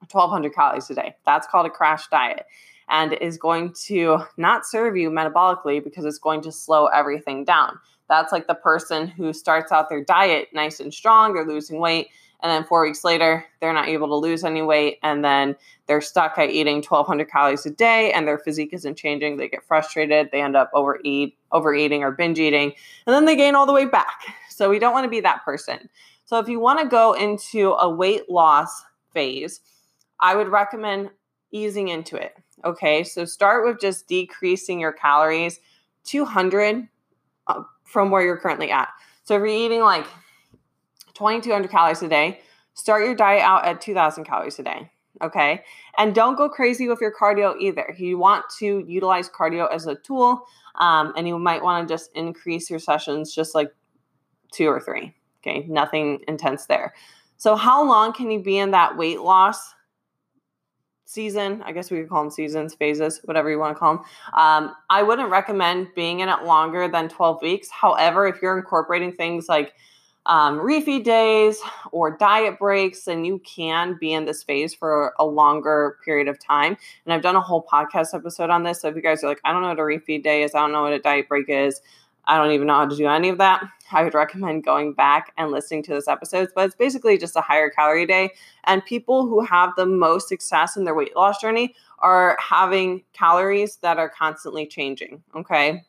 1200 0.00 0.54
calories 0.54 0.90
a 0.90 0.94
day. 0.94 1.16
That's 1.26 1.46
called 1.46 1.66
a 1.66 1.70
crash 1.70 2.08
diet 2.08 2.46
and 2.88 3.12
is 3.14 3.36
going 3.36 3.72
to 3.86 4.18
not 4.36 4.66
serve 4.66 4.96
you 4.96 5.10
metabolically 5.10 5.82
because 5.82 6.04
it's 6.04 6.18
going 6.18 6.40
to 6.42 6.52
slow 6.52 6.86
everything 6.86 7.44
down. 7.44 7.78
That's 8.08 8.32
like 8.32 8.46
the 8.46 8.54
person 8.54 9.06
who 9.06 9.32
starts 9.32 9.70
out 9.72 9.88
their 9.88 10.02
diet 10.02 10.48
nice 10.54 10.80
and 10.80 10.92
strong, 10.92 11.34
they're 11.34 11.46
losing 11.46 11.78
weight, 11.78 12.08
and 12.40 12.50
then 12.50 12.64
four 12.64 12.82
weeks 12.84 13.04
later, 13.04 13.44
they're 13.60 13.72
not 13.72 13.88
able 13.88 14.06
to 14.08 14.14
lose 14.14 14.44
any 14.44 14.62
weight, 14.62 14.98
and 15.02 15.24
then 15.24 15.56
they're 15.86 16.00
stuck 16.00 16.38
at 16.38 16.50
eating 16.50 16.76
1,200 16.76 17.28
calories 17.28 17.66
a 17.66 17.70
day, 17.70 18.12
and 18.12 18.26
their 18.26 18.38
physique 18.38 18.72
isn't 18.72 18.96
changing. 18.96 19.36
They 19.36 19.48
get 19.48 19.64
frustrated, 19.64 20.30
they 20.30 20.40
end 20.40 20.56
up 20.56 20.70
overeat, 20.72 21.36
overeating 21.52 22.02
or 22.02 22.12
binge 22.12 22.38
eating, 22.38 22.72
and 23.06 23.14
then 23.14 23.24
they 23.24 23.36
gain 23.36 23.54
all 23.54 23.66
the 23.66 23.72
way 23.72 23.86
back. 23.86 24.20
So 24.48 24.70
we 24.70 24.78
don't 24.78 24.92
want 24.92 25.04
to 25.04 25.10
be 25.10 25.20
that 25.20 25.44
person. 25.44 25.90
So 26.24 26.38
if 26.38 26.48
you 26.48 26.60
want 26.60 26.80
to 26.80 26.86
go 26.86 27.12
into 27.12 27.72
a 27.72 27.90
weight 27.90 28.30
loss 28.30 28.84
phase, 29.12 29.60
I 30.20 30.34
would 30.34 30.48
recommend 30.48 31.10
easing 31.50 31.88
into 31.88 32.16
it. 32.16 32.34
Okay, 32.64 33.04
so 33.04 33.24
start 33.24 33.64
with 33.64 33.80
just 33.80 34.08
decreasing 34.08 34.80
your 34.80 34.92
calories 34.92 35.60
200 36.04 36.88
uh, 37.46 37.62
from 37.84 38.10
where 38.10 38.22
you're 38.22 38.36
currently 38.36 38.70
at. 38.70 38.88
So 39.24 39.34
if 39.34 39.38
you're 39.40 39.46
eating 39.46 39.80
like 39.80 40.06
2200 41.14 41.70
calories 41.70 42.02
a 42.02 42.08
day, 42.08 42.40
start 42.74 43.04
your 43.04 43.14
diet 43.14 43.42
out 43.42 43.64
at 43.64 43.80
2000 43.80 44.24
calories 44.24 44.58
a 44.58 44.62
day. 44.62 44.90
Okay. 45.22 45.64
And 45.96 46.14
don't 46.14 46.36
go 46.36 46.48
crazy 46.48 46.88
with 46.88 47.00
your 47.00 47.12
cardio 47.12 47.54
either. 47.60 47.94
You 47.98 48.18
want 48.18 48.44
to 48.58 48.84
utilize 48.86 49.28
cardio 49.28 49.72
as 49.72 49.86
a 49.86 49.96
tool, 49.96 50.44
um, 50.76 51.12
and 51.16 51.26
you 51.26 51.38
might 51.38 51.62
want 51.62 51.88
to 51.88 51.92
just 51.92 52.10
increase 52.14 52.70
your 52.70 52.78
sessions 52.78 53.34
just 53.34 53.54
like 53.54 53.72
two 54.52 54.68
or 54.68 54.80
three. 54.80 55.14
Okay. 55.42 55.66
Nothing 55.68 56.20
intense 56.28 56.66
there. 56.66 56.94
So, 57.36 57.56
how 57.56 57.86
long 57.86 58.12
can 58.12 58.30
you 58.30 58.42
be 58.42 58.58
in 58.58 58.70
that 58.72 58.96
weight 58.96 59.20
loss 59.20 59.74
season? 61.08 61.62
I 61.64 61.72
guess 61.72 61.90
we 61.90 62.00
could 62.00 62.10
call 62.10 62.22
them 62.22 62.30
seasons, 62.30 62.74
phases, 62.74 63.20
whatever 63.24 63.50
you 63.50 63.58
want 63.58 63.74
to 63.74 63.78
call 63.78 63.96
them. 63.96 64.04
Um, 64.34 64.74
I 64.90 65.02
wouldn't 65.02 65.30
recommend 65.30 65.88
being 65.94 66.20
in 66.20 66.28
it 66.28 66.44
longer 66.44 66.86
than 66.86 67.08
12 67.08 67.40
weeks. 67.40 67.70
However, 67.70 68.26
if 68.26 68.42
you're 68.42 68.58
incorporating 68.58 69.12
things 69.12 69.48
like 69.48 69.72
um, 70.26 70.58
refeed 70.58 71.04
days 71.04 71.62
or 71.92 72.14
diet 72.14 72.58
breaks, 72.58 73.04
then 73.04 73.24
you 73.24 73.38
can 73.38 73.96
be 73.98 74.12
in 74.12 74.26
this 74.26 74.42
phase 74.42 74.74
for 74.74 75.14
a 75.18 75.24
longer 75.24 75.96
period 76.04 76.28
of 76.28 76.38
time. 76.38 76.76
And 77.06 77.14
I've 77.14 77.22
done 77.22 77.36
a 77.36 77.40
whole 77.40 77.64
podcast 77.64 78.14
episode 78.14 78.50
on 78.50 78.62
this. 78.62 78.82
So 78.82 78.88
if 78.88 78.94
you 78.94 79.00
guys 79.00 79.24
are 79.24 79.28
like, 79.28 79.40
I 79.44 79.52
don't 79.52 79.62
know 79.62 79.68
what 79.68 79.78
a 79.78 79.82
refeed 79.82 80.22
day 80.22 80.42
is, 80.42 80.54
I 80.54 80.60
don't 80.60 80.72
know 80.72 80.82
what 80.82 80.92
a 80.92 80.98
diet 80.98 81.26
break 81.26 81.48
is, 81.48 81.80
I 82.28 82.36
don't 82.36 82.52
even 82.52 82.66
know 82.66 82.74
how 82.74 82.86
to 82.86 82.94
do 82.94 83.08
any 83.08 83.30
of 83.30 83.38
that. 83.38 83.64
I 83.90 84.04
would 84.04 84.12
recommend 84.12 84.62
going 84.62 84.92
back 84.92 85.32
and 85.38 85.50
listening 85.50 85.82
to 85.84 85.92
those 85.92 86.08
episodes. 86.08 86.52
But 86.54 86.66
it's 86.66 86.76
basically 86.76 87.16
just 87.16 87.34
a 87.36 87.40
higher 87.40 87.70
calorie 87.70 88.06
day. 88.06 88.30
And 88.64 88.84
people 88.84 89.26
who 89.26 89.42
have 89.44 89.72
the 89.76 89.86
most 89.86 90.28
success 90.28 90.76
in 90.76 90.84
their 90.84 90.94
weight 90.94 91.16
loss 91.16 91.40
journey 91.40 91.74
are 92.00 92.36
having 92.38 93.02
calories 93.14 93.76
that 93.76 93.98
are 93.98 94.10
constantly 94.10 94.66
changing. 94.66 95.22
Okay. 95.34 95.84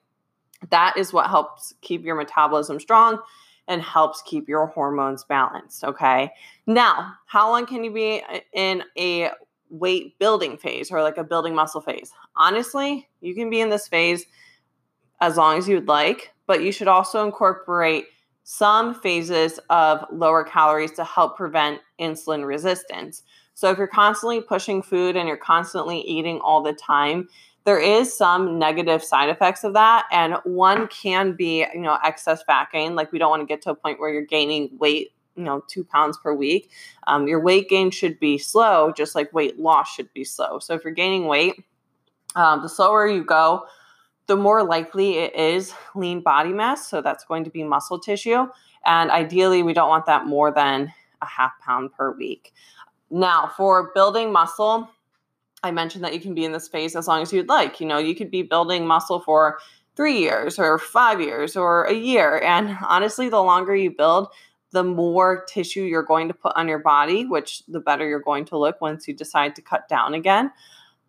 That 0.69 0.96
is 0.98 1.12
what 1.12 1.29
helps 1.29 1.74
keep 1.81 2.03
your 2.03 2.15
metabolism 2.15 2.79
strong 2.79 3.19
and 3.67 3.81
helps 3.81 4.22
keep 4.24 4.48
your 4.48 4.65
hormones 4.65 5.25
balanced. 5.25 5.84
Okay. 5.84 6.31
Now, 6.67 7.13
how 7.25 7.51
long 7.51 7.65
can 7.65 7.84
you 7.84 7.91
be 7.91 8.24
in 8.53 8.84
a 8.98 9.31
weight 9.69 10.17
building 10.19 10.58
phase 10.58 10.89
or 10.89 11.03
like 11.03 11.17
a 11.17 11.24
building 11.24 11.53
muscle 11.53 11.81
phase? 11.81 12.12
Honestly, 12.38 13.08
you 13.19 13.36
can 13.36 13.50
be 13.50 13.60
in 13.60 13.69
this 13.69 13.88
phase 13.89 14.25
as 15.21 15.38
long 15.38 15.57
as 15.57 15.67
you'd 15.67 15.88
like, 15.88 16.33
but 16.47 16.63
you 16.63 16.71
should 16.71 16.88
also 16.88 17.25
incorporate 17.25 18.05
some 18.43 18.95
phases 18.95 19.59
of 19.69 20.03
lower 20.11 20.43
calories 20.43 20.91
to 20.93 21.03
help 21.03 21.38
prevent 21.38 21.81
insulin 21.99 22.45
resistance. 22.45 23.21
So 23.53 23.69
if 23.69 23.77
you're 23.77 23.88
constantly 23.88 24.41
pushing 24.41 24.81
food 24.81 25.15
and 25.15 25.27
you're 25.27 25.38
constantly 25.38 25.99
eating 25.99 26.39
all 26.39 26.63
the 26.63 26.73
time, 26.73 27.27
there 27.65 27.79
is 27.79 28.15
some 28.15 28.57
negative 28.57 29.03
side 29.03 29.29
effects 29.29 29.63
of 29.63 29.73
that. 29.73 30.05
And 30.11 30.35
one 30.45 30.88
can 30.88 31.33
be 31.33 31.65
you 31.73 31.81
know 31.81 31.99
excess 32.03 32.41
fat 32.43 32.69
gain. 32.71 32.95
Like 32.95 33.11
we 33.11 33.19
don't 33.19 33.29
want 33.29 33.41
to 33.41 33.45
get 33.45 33.61
to 33.63 33.71
a 33.71 33.75
point 33.75 33.99
where 33.99 34.11
you're 34.11 34.21
gaining 34.25 34.75
weight 34.79 35.11
you 35.35 35.43
know 35.43 35.63
two 35.67 35.83
pounds 35.83 36.17
per 36.17 36.33
week. 36.33 36.71
Um, 37.05 37.27
your 37.27 37.41
weight 37.41 37.69
gain 37.69 37.91
should 37.91 38.19
be 38.19 38.38
slow 38.38 38.91
just 38.95 39.13
like 39.13 39.31
weight 39.33 39.59
loss 39.59 39.93
should 39.93 40.11
be 40.13 40.23
slow. 40.23 40.59
So 40.59 40.73
if 40.73 40.83
you're 40.83 40.93
gaining 40.93 41.27
weight 41.27 41.55
um, 42.35 42.61
the 42.61 42.69
slower 42.69 43.07
you 43.07 43.23
go 43.23 43.65
the 44.29 44.38
more 44.38 44.63
likely 44.63 45.17
it 45.17 45.36
is 45.36 45.74
lean 45.95 46.21
body 46.21 46.53
mass 46.53 46.88
so 46.88 47.01
that's 47.01 47.25
going 47.25 47.43
to 47.43 47.50
be 47.50 47.63
muscle 47.63 48.00
tissue 48.00 48.48
and 48.86 49.12
ideally 49.12 49.62
we 49.62 49.74
don't 49.74 49.89
want 49.89 50.05
that 50.05 50.25
more 50.25 50.51
than 50.51 50.93
a 51.21 51.25
half 51.25 51.51
pound 51.62 51.91
per 51.91 52.15
week 52.15 52.53
now 53.09 53.51
for 53.57 53.91
building 53.93 54.31
muscle 54.31 54.89
I 55.63 55.71
mentioned 55.71 56.03
that 56.03 56.13
you 56.13 56.19
can 56.19 56.33
be 56.33 56.45
in 56.45 56.51
this 56.51 56.67
phase 56.67 56.95
as 56.95 57.07
long 57.07 57.21
as 57.21 57.33
you'd 57.33 57.50
like. 57.50 57.79
You 57.79 57.88
know, 57.88 57.98
you 57.98 58.15
could 58.15 58.31
be 58.31 58.43
building 58.43 58.88
muscle 58.88 59.19
for 59.19 59.59
three 59.95 60.19
years 60.19 60.57
or 60.57 60.79
five 60.79 61.19
years 61.19 61.57
or 61.57 61.83
a 61.83 61.93
year. 61.93 62.39
And 62.39 62.77
honestly, 62.88 63.27
the 63.29 63.43
longer 63.43 63.75
you 63.75 63.91
build, 63.91 64.29
the 64.71 64.83
more 64.83 65.43
tissue 65.45 65.83
you're 65.83 66.03
going 66.03 66.27
to 66.29 66.33
put 66.33 66.55
on 66.55 66.67
your 66.67 66.79
body, 66.79 67.25
which 67.25 67.63
the 67.67 67.79
better 67.79 68.07
you're 68.07 68.21
going 68.21 68.45
to 68.45 68.57
look 68.57 68.79
once 68.79 69.07
you 69.07 69.13
decide 69.13 69.55
to 69.55 69.62
cut 69.62 69.89
down 69.89 70.13
again. 70.13 70.51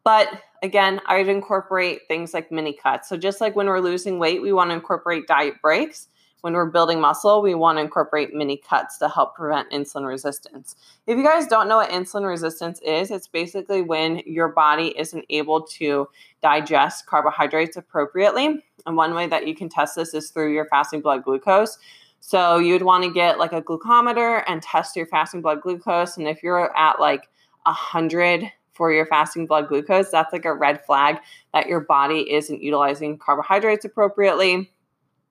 But 0.02 0.28
again, 0.62 1.00
I'd 1.06 1.28
incorporate 1.28 2.08
things 2.08 2.34
like 2.34 2.52
mini 2.52 2.72
cuts. 2.72 3.08
So 3.08 3.16
just 3.16 3.40
like 3.40 3.56
when 3.56 3.66
we're 3.66 3.80
losing 3.80 4.18
weight, 4.18 4.42
we 4.42 4.52
want 4.52 4.70
to 4.70 4.74
incorporate 4.74 5.26
diet 5.26 5.54
breaks 5.62 6.08
when 6.42 6.54
we're 6.54 6.66
building 6.66 7.00
muscle, 7.00 7.42
we 7.42 7.54
want 7.54 7.78
to 7.78 7.82
incorporate 7.82 8.34
mini 8.34 8.56
cuts 8.56 8.98
to 8.98 9.08
help 9.08 9.34
prevent 9.34 9.70
insulin 9.70 10.06
resistance. 10.06 10.76
If 11.06 11.18
you 11.18 11.24
guys 11.24 11.46
don't 11.46 11.68
know 11.68 11.76
what 11.76 11.90
insulin 11.90 12.26
resistance 12.26 12.80
is, 12.80 13.10
it's 13.10 13.28
basically 13.28 13.82
when 13.82 14.22
your 14.26 14.48
body 14.48 14.94
isn't 14.98 15.24
able 15.28 15.62
to 15.62 16.08
digest 16.42 17.06
carbohydrates 17.06 17.76
appropriately. 17.76 18.64
And 18.86 18.96
one 18.96 19.14
way 19.14 19.26
that 19.26 19.46
you 19.46 19.54
can 19.54 19.68
test 19.68 19.96
this 19.96 20.14
is 20.14 20.30
through 20.30 20.54
your 20.54 20.66
fasting 20.66 21.00
blood 21.00 21.24
glucose. 21.24 21.78
So 22.20 22.58
you'd 22.58 22.82
want 22.82 23.04
to 23.04 23.12
get 23.12 23.38
like 23.38 23.52
a 23.52 23.62
glucometer 23.62 24.42
and 24.46 24.62
test 24.62 24.96
your 24.96 25.06
fasting 25.06 25.42
blood 25.42 25.60
glucose. 25.62 26.16
And 26.16 26.28
if 26.28 26.42
you're 26.42 26.76
at 26.76 27.00
like 27.00 27.28
100 27.64 28.50
for 28.80 28.90
your 28.90 29.04
fasting 29.04 29.46
blood 29.46 29.68
glucose, 29.68 30.10
that's 30.10 30.32
like 30.32 30.46
a 30.46 30.54
red 30.54 30.82
flag 30.86 31.18
that 31.52 31.66
your 31.66 31.80
body 31.80 32.32
isn't 32.32 32.62
utilizing 32.62 33.18
carbohydrates 33.18 33.84
appropriately 33.84 34.70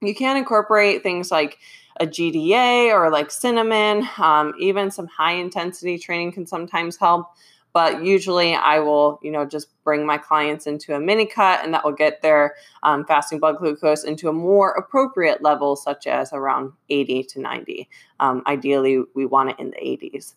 you 0.01 0.15
can 0.15 0.37
incorporate 0.37 1.03
things 1.03 1.31
like 1.31 1.57
a 1.99 2.07
GDA 2.07 2.93
or 2.93 3.09
like 3.09 3.31
cinnamon. 3.31 4.07
Um, 4.17 4.53
even 4.59 4.91
some 4.91 5.07
high 5.07 5.33
intensity 5.33 5.97
training 5.97 6.31
can 6.31 6.47
sometimes 6.47 6.97
help. 6.97 7.27
But 7.71 8.03
usually, 8.03 8.55
I 8.55 8.79
will, 8.79 9.19
you 9.21 9.29
know, 9.29 9.45
just 9.45 9.67
bring 9.83 10.03
my 10.03 10.17
clients 10.17 10.65
into 10.65 10.95
a 10.95 10.99
mini 10.99 11.27
cut, 11.27 11.63
and 11.63 11.71
that 11.75 11.85
will 11.85 11.91
get 11.91 12.23
their 12.23 12.55
um, 12.81 13.05
fasting 13.05 13.39
blood 13.39 13.57
glucose 13.57 14.03
into 14.03 14.27
a 14.27 14.33
more 14.33 14.71
appropriate 14.71 15.43
level, 15.43 15.75
such 15.75 16.07
as 16.07 16.33
around 16.33 16.71
80 16.89 17.25
to 17.25 17.39
90. 17.39 17.87
Um, 18.19 18.41
ideally, 18.47 19.03
we 19.13 19.27
want 19.27 19.51
it 19.51 19.59
in 19.59 19.69
the 19.69 19.77
80s. 19.77 20.33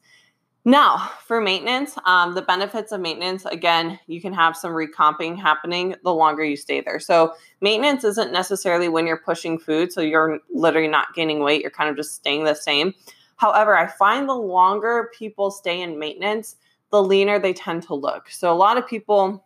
Now, 0.64 1.10
for 1.26 1.40
maintenance, 1.40 1.98
um, 2.06 2.34
the 2.34 2.42
benefits 2.42 2.92
of 2.92 3.00
maintenance 3.00 3.44
again, 3.44 3.98
you 4.06 4.20
can 4.20 4.32
have 4.32 4.56
some 4.56 4.70
recomping 4.70 5.36
happening 5.36 5.96
the 6.04 6.14
longer 6.14 6.44
you 6.44 6.56
stay 6.56 6.80
there. 6.80 7.00
So, 7.00 7.34
maintenance 7.60 8.04
isn't 8.04 8.32
necessarily 8.32 8.88
when 8.88 9.04
you're 9.04 9.16
pushing 9.16 9.58
food, 9.58 9.92
so 9.92 10.00
you're 10.00 10.38
literally 10.54 10.86
not 10.86 11.14
gaining 11.14 11.40
weight, 11.40 11.62
you're 11.62 11.72
kind 11.72 11.90
of 11.90 11.96
just 11.96 12.14
staying 12.14 12.44
the 12.44 12.54
same. 12.54 12.94
However, 13.36 13.76
I 13.76 13.88
find 13.88 14.28
the 14.28 14.36
longer 14.36 15.10
people 15.18 15.50
stay 15.50 15.80
in 15.80 15.98
maintenance, 15.98 16.54
the 16.92 17.02
leaner 17.02 17.40
they 17.40 17.54
tend 17.54 17.82
to 17.84 17.94
look. 17.94 18.30
So, 18.30 18.52
a 18.52 18.54
lot 18.54 18.78
of 18.78 18.86
people, 18.86 19.44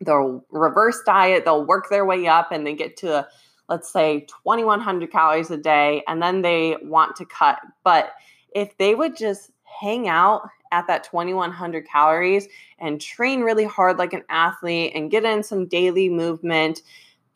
they'll 0.00 0.44
reverse 0.50 1.00
diet, 1.06 1.44
they'll 1.44 1.66
work 1.66 1.88
their 1.88 2.04
way 2.04 2.26
up 2.26 2.50
and 2.50 2.66
they 2.66 2.74
get 2.74 2.96
to, 2.96 3.28
let's 3.68 3.92
say, 3.92 4.26
2100 4.44 5.12
calories 5.12 5.52
a 5.52 5.56
day, 5.56 6.02
and 6.08 6.20
then 6.20 6.42
they 6.42 6.78
want 6.82 7.14
to 7.14 7.24
cut. 7.24 7.60
But 7.84 8.10
if 8.56 8.76
they 8.78 8.96
would 8.96 9.16
just 9.16 9.52
hang 9.80 10.08
out 10.08 10.48
at 10.72 10.86
that 10.86 11.04
2100 11.04 11.86
calories 11.86 12.48
and 12.78 13.00
train 13.00 13.40
really 13.40 13.64
hard 13.64 13.98
like 13.98 14.12
an 14.12 14.24
athlete 14.28 14.92
and 14.94 15.10
get 15.10 15.24
in 15.24 15.42
some 15.42 15.66
daily 15.66 16.08
movement, 16.08 16.82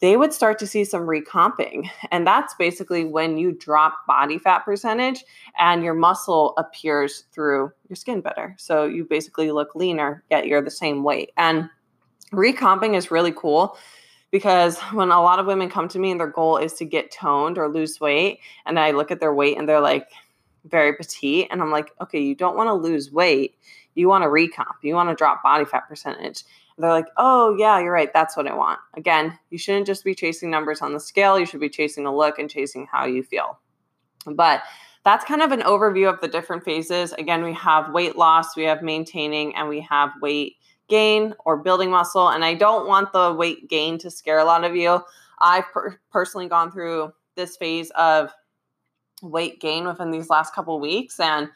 they 0.01 0.17
would 0.17 0.33
start 0.33 0.59
to 0.59 0.67
see 0.67 0.85
some 0.85 1.03
recomping. 1.03 1.89
And 2.11 2.27
that's 2.27 2.55
basically 2.55 3.05
when 3.05 3.39
you 3.39 3.53
drop 3.53 4.05
body 4.07 4.37
fat 4.37 4.61
percentage 4.61 5.25
and 5.59 5.85
your 5.85 5.95
muscle 5.95 6.55
appears 6.59 7.25
through 7.33 7.71
your 7.89 7.97
skin 7.97 8.21
better. 8.21 8.55
So 8.59 8.85
you 8.85 9.05
basically 9.05 9.53
look 9.53 9.75
leaner, 9.75 10.25
yet 10.29 10.47
you're 10.47 10.62
the 10.62 10.71
same 10.71 11.05
weight. 11.05 11.31
And 11.37 11.71
recomping 12.33 12.95
is 12.95 13.12
really 13.12 13.33
cool 13.33 13.77
because 14.33 14.81
when 14.93 15.11
a 15.11 15.23
lot 15.23 15.39
of 15.39 15.47
women 15.47 15.71
come 15.71 15.87
to 15.89 15.99
me 16.01 16.11
and 16.11 16.19
their 16.19 16.27
goal 16.27 16.57
is 16.57 16.73
to 16.75 16.85
get 16.85 17.12
toned 17.12 17.57
or 17.57 17.69
lose 17.69 18.01
weight, 18.01 18.41
and 18.67 18.81
I 18.81 18.91
look 18.91 19.12
at 19.12 19.21
their 19.21 19.35
weight 19.35 19.57
and 19.57 19.69
they're 19.69 19.81
like, 19.81 20.09
very 20.64 20.95
petite. 20.95 21.49
And 21.50 21.61
I'm 21.61 21.71
like, 21.71 21.92
okay, 22.00 22.21
you 22.21 22.35
don't 22.35 22.57
want 22.57 22.69
to 22.69 22.75
lose 22.75 23.12
weight. 23.12 23.57
You 23.95 24.09
want 24.09 24.23
to 24.23 24.28
recomp. 24.28 24.75
You 24.83 24.95
want 24.95 25.09
to 25.11 25.14
drop 25.14 25.42
body 25.42 25.64
fat 25.64 25.88
percentage. 25.88 26.45
And 26.76 26.85
they're 26.85 26.90
like, 26.90 27.09
oh, 27.16 27.54
yeah, 27.59 27.78
you're 27.78 27.92
right. 27.92 28.12
That's 28.12 28.37
what 28.37 28.47
I 28.47 28.54
want. 28.54 28.78
Again, 28.95 29.38
you 29.50 29.59
shouldn't 29.59 29.87
just 29.87 30.04
be 30.04 30.14
chasing 30.14 30.50
numbers 30.50 30.81
on 30.81 30.92
the 30.95 31.00
scale. 31.00 31.38
You 31.38 31.47
should 31.47 31.61
be 31.61 31.69
chasing 31.69 32.07
a 32.07 32.16
look 32.16 32.38
and 32.38 32.49
chasing 32.49 32.87
how 32.90 33.04
you 33.04 33.23
feel. 33.23 33.59
But 34.26 34.62
that's 35.04 35.25
kind 35.25 35.42
of 35.42 35.52
an 35.52 35.61
overview 35.62 36.12
of 36.12 36.21
the 36.21 36.28
different 36.28 36.64
phases. 36.64 37.12
Again, 37.14 37.42
we 37.42 37.52
have 37.54 37.92
weight 37.92 38.16
loss, 38.16 38.57
we 38.57 38.62
have 38.64 38.83
maintaining, 38.83 39.54
and 39.57 39.69
we 39.69 39.81
have 39.81 40.11
weight 40.23 40.57
gain 40.88 41.35
or 41.45 41.57
building 41.57 41.90
muscle. 41.90 42.28
And 42.28 42.45
I 42.45 42.54
don't 42.54 42.87
want 42.87 43.12
the 43.12 43.35
weight 43.35 43.69
gain 43.69 43.99
to 43.99 44.11
scare 44.11 44.38
a 44.38 44.45
lot 44.45 44.64
of 44.64 44.76
you. 44.76 45.00
I've 45.40 45.64
per- 45.73 45.99
personally 46.11 46.49
gone 46.49 46.71
through 46.71 47.12
this 47.35 47.57
phase 47.57 47.90
of 47.90 48.31
weight 49.23 49.61
gain 49.61 49.87
within 49.87 50.11
these 50.11 50.29
last 50.29 50.55
couple 50.55 50.79
weeks. 50.81 51.19
And 51.21 51.49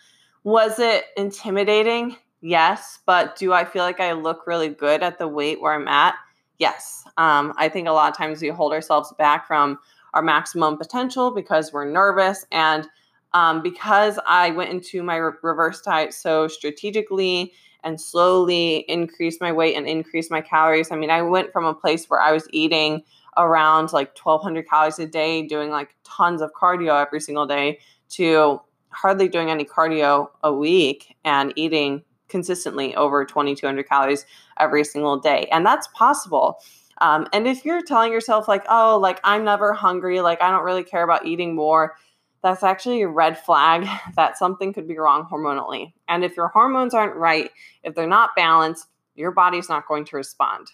was 0.44 0.78
it 0.78 1.06
intimidating? 1.16 2.16
Yes. 2.40 3.00
But 3.06 3.36
do 3.36 3.52
I 3.52 3.64
feel 3.64 3.82
like 3.82 4.00
I 4.00 4.12
look 4.12 4.46
really 4.46 4.68
good 4.68 5.02
at 5.02 5.18
the 5.18 5.28
weight 5.28 5.60
where 5.60 5.74
I'm 5.74 5.88
at? 5.88 6.14
Yes. 6.58 7.04
Um, 7.16 7.52
I 7.56 7.68
think 7.68 7.88
a 7.88 7.92
lot 7.92 8.10
of 8.10 8.16
times 8.16 8.40
we 8.40 8.48
hold 8.48 8.72
ourselves 8.72 9.12
back 9.18 9.46
from 9.46 9.78
our 10.14 10.22
maximum 10.22 10.78
potential 10.78 11.30
because 11.30 11.72
we're 11.72 11.90
nervous. 11.90 12.46
And 12.52 12.88
um, 13.34 13.62
because 13.62 14.18
I 14.26 14.50
went 14.52 14.70
into 14.70 15.02
my 15.02 15.16
re- 15.16 15.32
reverse 15.42 15.82
diet 15.82 16.14
so 16.14 16.48
strategically 16.48 17.52
and 17.84 18.00
slowly 18.00 18.84
increased 18.88 19.40
my 19.40 19.52
weight 19.52 19.76
and 19.76 19.86
increased 19.86 20.30
my 20.30 20.40
calories. 20.40 20.90
I 20.90 20.96
mean, 20.96 21.10
I 21.10 21.22
went 21.22 21.52
from 21.52 21.64
a 21.64 21.74
place 21.74 22.08
where 22.08 22.20
I 22.20 22.32
was 22.32 22.48
eating 22.50 23.02
around 23.36 23.92
like 23.92 24.16
1200 24.16 24.68
calories 24.68 24.98
a 24.98 25.06
day, 25.06 25.46
doing 25.46 25.70
like 25.70 25.94
tons 26.04 26.40
of 26.40 26.52
cardio 26.52 27.04
every 27.04 27.20
single 27.20 27.46
day, 27.46 27.78
to 28.10 28.60
hardly 28.90 29.28
doing 29.28 29.50
any 29.50 29.64
cardio 29.64 30.28
a 30.42 30.52
week 30.52 31.16
and 31.24 31.52
eating 31.56 32.02
consistently 32.28 32.94
over 32.96 33.24
2200 33.24 33.88
calories 33.88 34.24
every 34.58 34.84
single 34.84 35.18
day. 35.18 35.48
And 35.52 35.64
that's 35.64 35.88
possible. 35.88 36.58
Um, 37.00 37.26
and 37.32 37.46
if 37.46 37.64
you're 37.64 37.82
telling 37.82 38.10
yourself, 38.10 38.48
like, 38.48 38.64
oh, 38.68 38.98
like 39.00 39.20
I'm 39.22 39.44
never 39.44 39.72
hungry, 39.72 40.20
like 40.20 40.40
I 40.40 40.50
don't 40.50 40.64
really 40.64 40.84
care 40.84 41.04
about 41.04 41.26
eating 41.26 41.54
more, 41.54 41.94
that's 42.42 42.62
actually 42.62 43.02
a 43.02 43.08
red 43.08 43.38
flag 43.38 43.86
that 44.16 44.38
something 44.38 44.72
could 44.72 44.88
be 44.88 44.98
wrong 44.98 45.26
hormonally. 45.30 45.92
And 46.08 46.24
if 46.24 46.36
your 46.36 46.48
hormones 46.48 46.94
aren't 46.94 47.16
right, 47.16 47.50
if 47.82 47.94
they're 47.94 48.06
not 48.06 48.30
balanced, 48.36 48.86
your 49.14 49.30
body's 49.30 49.68
not 49.68 49.88
going 49.88 50.04
to 50.06 50.16
respond. 50.16 50.68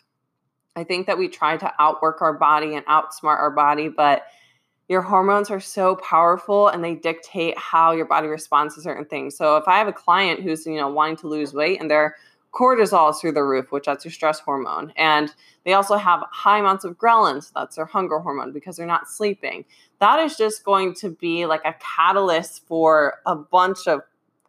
I 0.74 0.84
think 0.84 1.06
that 1.06 1.18
we 1.18 1.28
try 1.28 1.56
to 1.56 1.72
outwork 1.78 2.22
our 2.22 2.32
body 2.32 2.74
and 2.74 2.84
outsmart 2.86 3.38
our 3.38 3.50
body, 3.50 3.88
but 3.88 4.24
your 4.88 5.02
hormones 5.02 5.50
are 5.50 5.60
so 5.60 5.96
powerful 5.96 6.68
and 6.68 6.82
they 6.82 6.94
dictate 6.94 7.56
how 7.58 7.92
your 7.92 8.06
body 8.06 8.28
responds 8.28 8.74
to 8.74 8.80
certain 8.80 9.04
things. 9.04 9.36
So 9.36 9.56
if 9.56 9.68
I 9.68 9.78
have 9.78 9.88
a 9.88 9.92
client 9.92 10.40
who's, 10.40 10.66
you 10.66 10.76
know, 10.76 10.88
wanting 10.88 11.16
to 11.18 11.28
lose 11.28 11.54
weight 11.54 11.80
and 11.80 11.90
their 11.90 12.16
cortisol 12.52 13.10
is 13.10 13.18
through 13.18 13.32
the 13.32 13.44
roof, 13.44 13.72
which 13.72 13.86
that's 13.86 14.04
your 14.04 14.12
stress 14.12 14.40
hormone, 14.40 14.92
and 14.96 15.34
they 15.64 15.72
also 15.72 15.96
have 15.96 16.24
high 16.30 16.58
amounts 16.58 16.84
of 16.84 16.98
ghrelin, 16.98 17.42
so 17.42 17.50
that's 17.54 17.76
their 17.76 17.86
hunger 17.86 18.18
hormone 18.18 18.52
because 18.52 18.76
they're 18.76 18.86
not 18.86 19.08
sleeping. 19.08 19.64
That 20.00 20.18
is 20.18 20.36
just 20.36 20.64
going 20.64 20.94
to 20.96 21.10
be 21.10 21.46
like 21.46 21.62
a 21.64 21.74
catalyst 21.80 22.66
for 22.66 23.20
a 23.24 23.36
bunch 23.36 23.86
of 23.86 24.00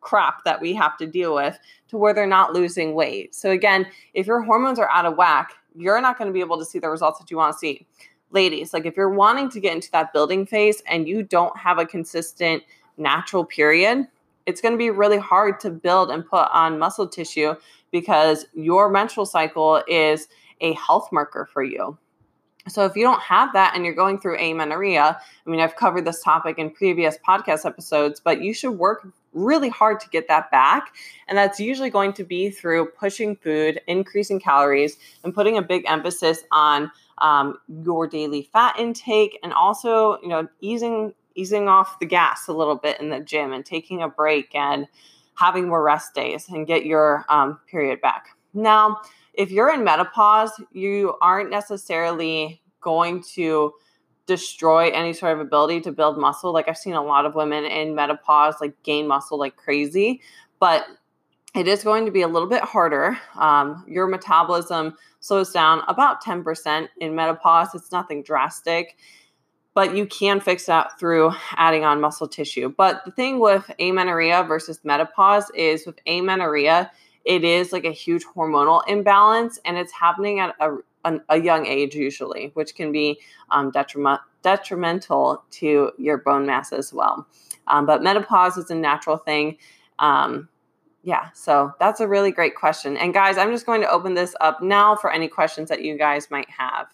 crap 0.02 0.44
that 0.44 0.60
we 0.60 0.74
have 0.74 0.98
to 0.98 1.08
deal 1.08 1.34
with 1.34 1.58
to 1.88 1.98
where 1.98 2.14
they're 2.14 2.28
not 2.28 2.54
losing 2.54 2.94
weight. 2.94 3.34
So 3.34 3.52
again, 3.52 3.88
if 4.14 4.28
your 4.28 4.42
hormones 4.42 4.80
are 4.80 4.90
out 4.92 5.06
of 5.06 5.16
whack, 5.16 5.54
you're 5.76 6.02
not 6.02 6.18
going 6.18 6.28
to 6.28 6.34
be 6.34 6.40
able 6.40 6.58
to 6.60 6.66
see 6.66 6.80
the 6.80 6.90
results 6.90 7.20
that 7.20 7.32
you 7.32 7.38
want 7.38 7.54
to 7.54 7.58
see 7.58 7.86
ladies, 8.34 8.74
like 8.74 8.86
if 8.86 8.98
you're 8.98 9.10
wanting 9.10 9.50
to 9.52 9.60
get 9.60 9.74
into 9.74 9.90
that 9.92 10.12
building 10.12 10.46
phase 10.46 10.82
and 10.88 11.08
you 11.08 11.24
don't 11.24 11.56
have 11.58 11.78
a 11.78 11.86
consistent 11.86 12.64
natural 12.98 13.46
period, 13.46 14.08
it's 14.46 14.60
going 14.60 14.74
to 14.74 14.78
be 14.78 14.90
really 14.90 15.18
hard 15.18 15.60
to 15.62 15.70
build 15.70 16.12
and 16.12 16.26
put 16.26 16.48
on 16.52 16.80
muscle 16.80 17.08
tissue 17.08 17.56
because 17.92 18.46
your 18.54 18.90
menstrual 18.90 19.26
cycle 19.26 19.82
is 19.88 20.28
a 20.60 20.74
health 20.74 21.10
marker 21.12 21.48
for 21.54 21.64
you. 21.64 21.98
So 22.70 22.86
if 22.86 22.96
you 22.96 23.04
don't 23.04 23.22
have 23.22 23.52
that 23.54 23.76
and 23.76 23.86
you're 23.86 23.94
going 23.94 24.20
through 24.20 24.38
amenorrhea, 24.40 25.20
I 25.46 25.50
mean, 25.50 25.60
I've 25.60 25.76
covered 25.76 26.06
this 26.06 26.24
topic 26.24 26.58
in 26.58 26.72
previous 26.72 27.18
podcast 27.28 27.66
episodes, 27.66 28.22
but 28.24 28.42
you 28.42 28.54
should 28.54 28.72
work 28.72 29.06
really 29.34 29.70
hard 29.70 30.00
to 30.00 30.10
get 30.10 30.28
that 30.30 30.50
back. 30.50 30.96
And 31.28 31.38
that's 31.38 31.60
usually 31.60 31.90
going 31.90 32.14
to 32.14 32.24
be 32.24 32.50
through 32.50 32.88
pushing 32.98 33.36
food, 33.36 33.82
increasing 33.88 34.40
calories, 34.40 34.98
and 35.24 35.34
putting 35.34 35.58
a 35.58 35.62
big 35.62 35.84
emphasis 35.88 36.44
on 36.52 36.92
um, 37.18 37.58
your 37.84 38.08
daily 38.08 38.50
fat 38.54 38.80
intake 38.80 39.40
and 39.44 39.54
also, 39.54 40.20
you 40.22 40.30
know, 40.30 40.48
easing 40.62 41.14
easing 41.36 41.68
off 41.68 41.98
the 42.00 42.06
gas 42.06 42.48
a 42.48 42.54
little 42.54 42.76
bit 42.76 43.00
in 43.02 43.10
the 43.10 43.20
gym 43.20 43.54
and 43.54 43.66
taking 43.66 44.04
a 44.04 44.08
break 44.08 44.54
and 44.54 44.88
having 45.34 45.68
more 45.68 45.82
rest 45.82 46.14
days 46.14 46.48
and 46.48 46.68
get 46.68 46.86
your 46.86 47.26
um, 47.28 47.60
period 47.70 48.00
back. 48.02 48.28
Now, 48.54 49.02
if 49.34 49.52
you're 49.52 49.74
in 49.74 49.84
menopause, 49.84 50.52
you 50.72 51.16
aren't 51.22 51.50
necessarily 51.50 52.62
going 52.82 53.24
to 53.34 53.74
destroy 54.26 54.90
any 54.90 55.14
sort 55.14 55.34
of 55.34 55.40
ability 55.40 55.82
to 55.82 55.92
build 55.92 56.18
muscle. 56.18 56.54
Like 56.54 56.70
I've 56.70 56.78
seen 56.78 56.94
a 56.94 57.04
lot 57.04 57.26
of 57.26 57.36
women 57.36 57.66
in 57.66 57.96
menopause 57.96 58.56
like 58.62 58.82
gain 58.84 59.08
muscle 59.08 59.38
like 59.38 59.56
crazy, 59.56 60.22
but 60.60 60.86
it 61.56 61.68
is 61.68 61.84
going 61.84 62.06
to 62.06 62.12
be 62.12 62.22
a 62.22 62.28
little 62.28 62.48
bit 62.48 62.64
harder. 62.64 63.18
Um, 63.36 63.86
your 63.88 64.08
metabolism 64.08 64.96
slows 65.20 65.52
down 65.52 65.84
about 65.88 66.24
10% 66.24 66.88
in 67.00 67.16
menopause. 67.16 67.76
It's 67.76 67.92
nothing 67.92 68.24
drastic, 68.24 68.98
but 69.76 69.96
you 69.96 70.06
can 70.08 70.40
fix 70.40 70.66
that 70.66 70.98
through 71.00 71.32
adding 71.56 71.84
on 71.84 72.02
muscle 72.02 72.28
tissue. 72.28 72.74
But 72.76 73.04
the 73.06 73.12
thing 73.12 73.40
with 73.40 73.70
amenorrhea 73.80 74.44
versus 74.48 74.80
menopause 74.84 75.52
is 75.52 75.86
with 75.86 76.00
amenorrhea, 76.08 76.92
it 77.26 77.44
is 77.44 77.72
like 77.72 77.86
a 77.86 77.92
huge 77.92 78.26
hormonal 78.26 78.82
imbalance 78.88 79.60
and 79.66 79.78
it's 79.78 79.92
happening 79.92 80.40
at 80.40 80.56
a, 80.60 81.20
a, 81.30 81.40
young 81.40 81.66
age 81.66 81.96
usually, 81.96 82.52
which 82.54 82.76
can 82.76 82.92
be 82.92 83.20
um, 83.52 83.72
detriment, 83.72 84.22
detrimental 84.42 85.44
to 85.52 85.92
your 85.98 86.18
bone 86.18 86.46
mass 86.46 86.74
as 86.74 86.94
well. 86.94 87.28
Um, 87.68 87.86
but 87.86 88.04
menopause 88.04 88.58
is 88.58 88.70
a 88.70 88.76
natural 88.76 89.18
thing. 89.18 89.58
Um, 90.00 90.50
yeah, 91.04 91.30
so 91.34 91.72
that's 91.80 92.00
a 92.00 92.08
really 92.08 92.32
great 92.32 92.56
question. 92.56 92.98
And 92.98 93.14
guys, 93.14 93.38
I'm 93.38 93.52
just 93.52 93.66
going 93.66 93.82
to 93.82 93.90
open 93.90 94.14
this 94.14 94.36
up 94.42 94.62
now 94.62 94.96
for 94.96 95.12
any 95.12 95.28
questions 95.28 95.70
that 95.70 95.84
you 95.84 95.98
guys 95.98 96.30
might 96.32 96.50
have. 96.50 96.88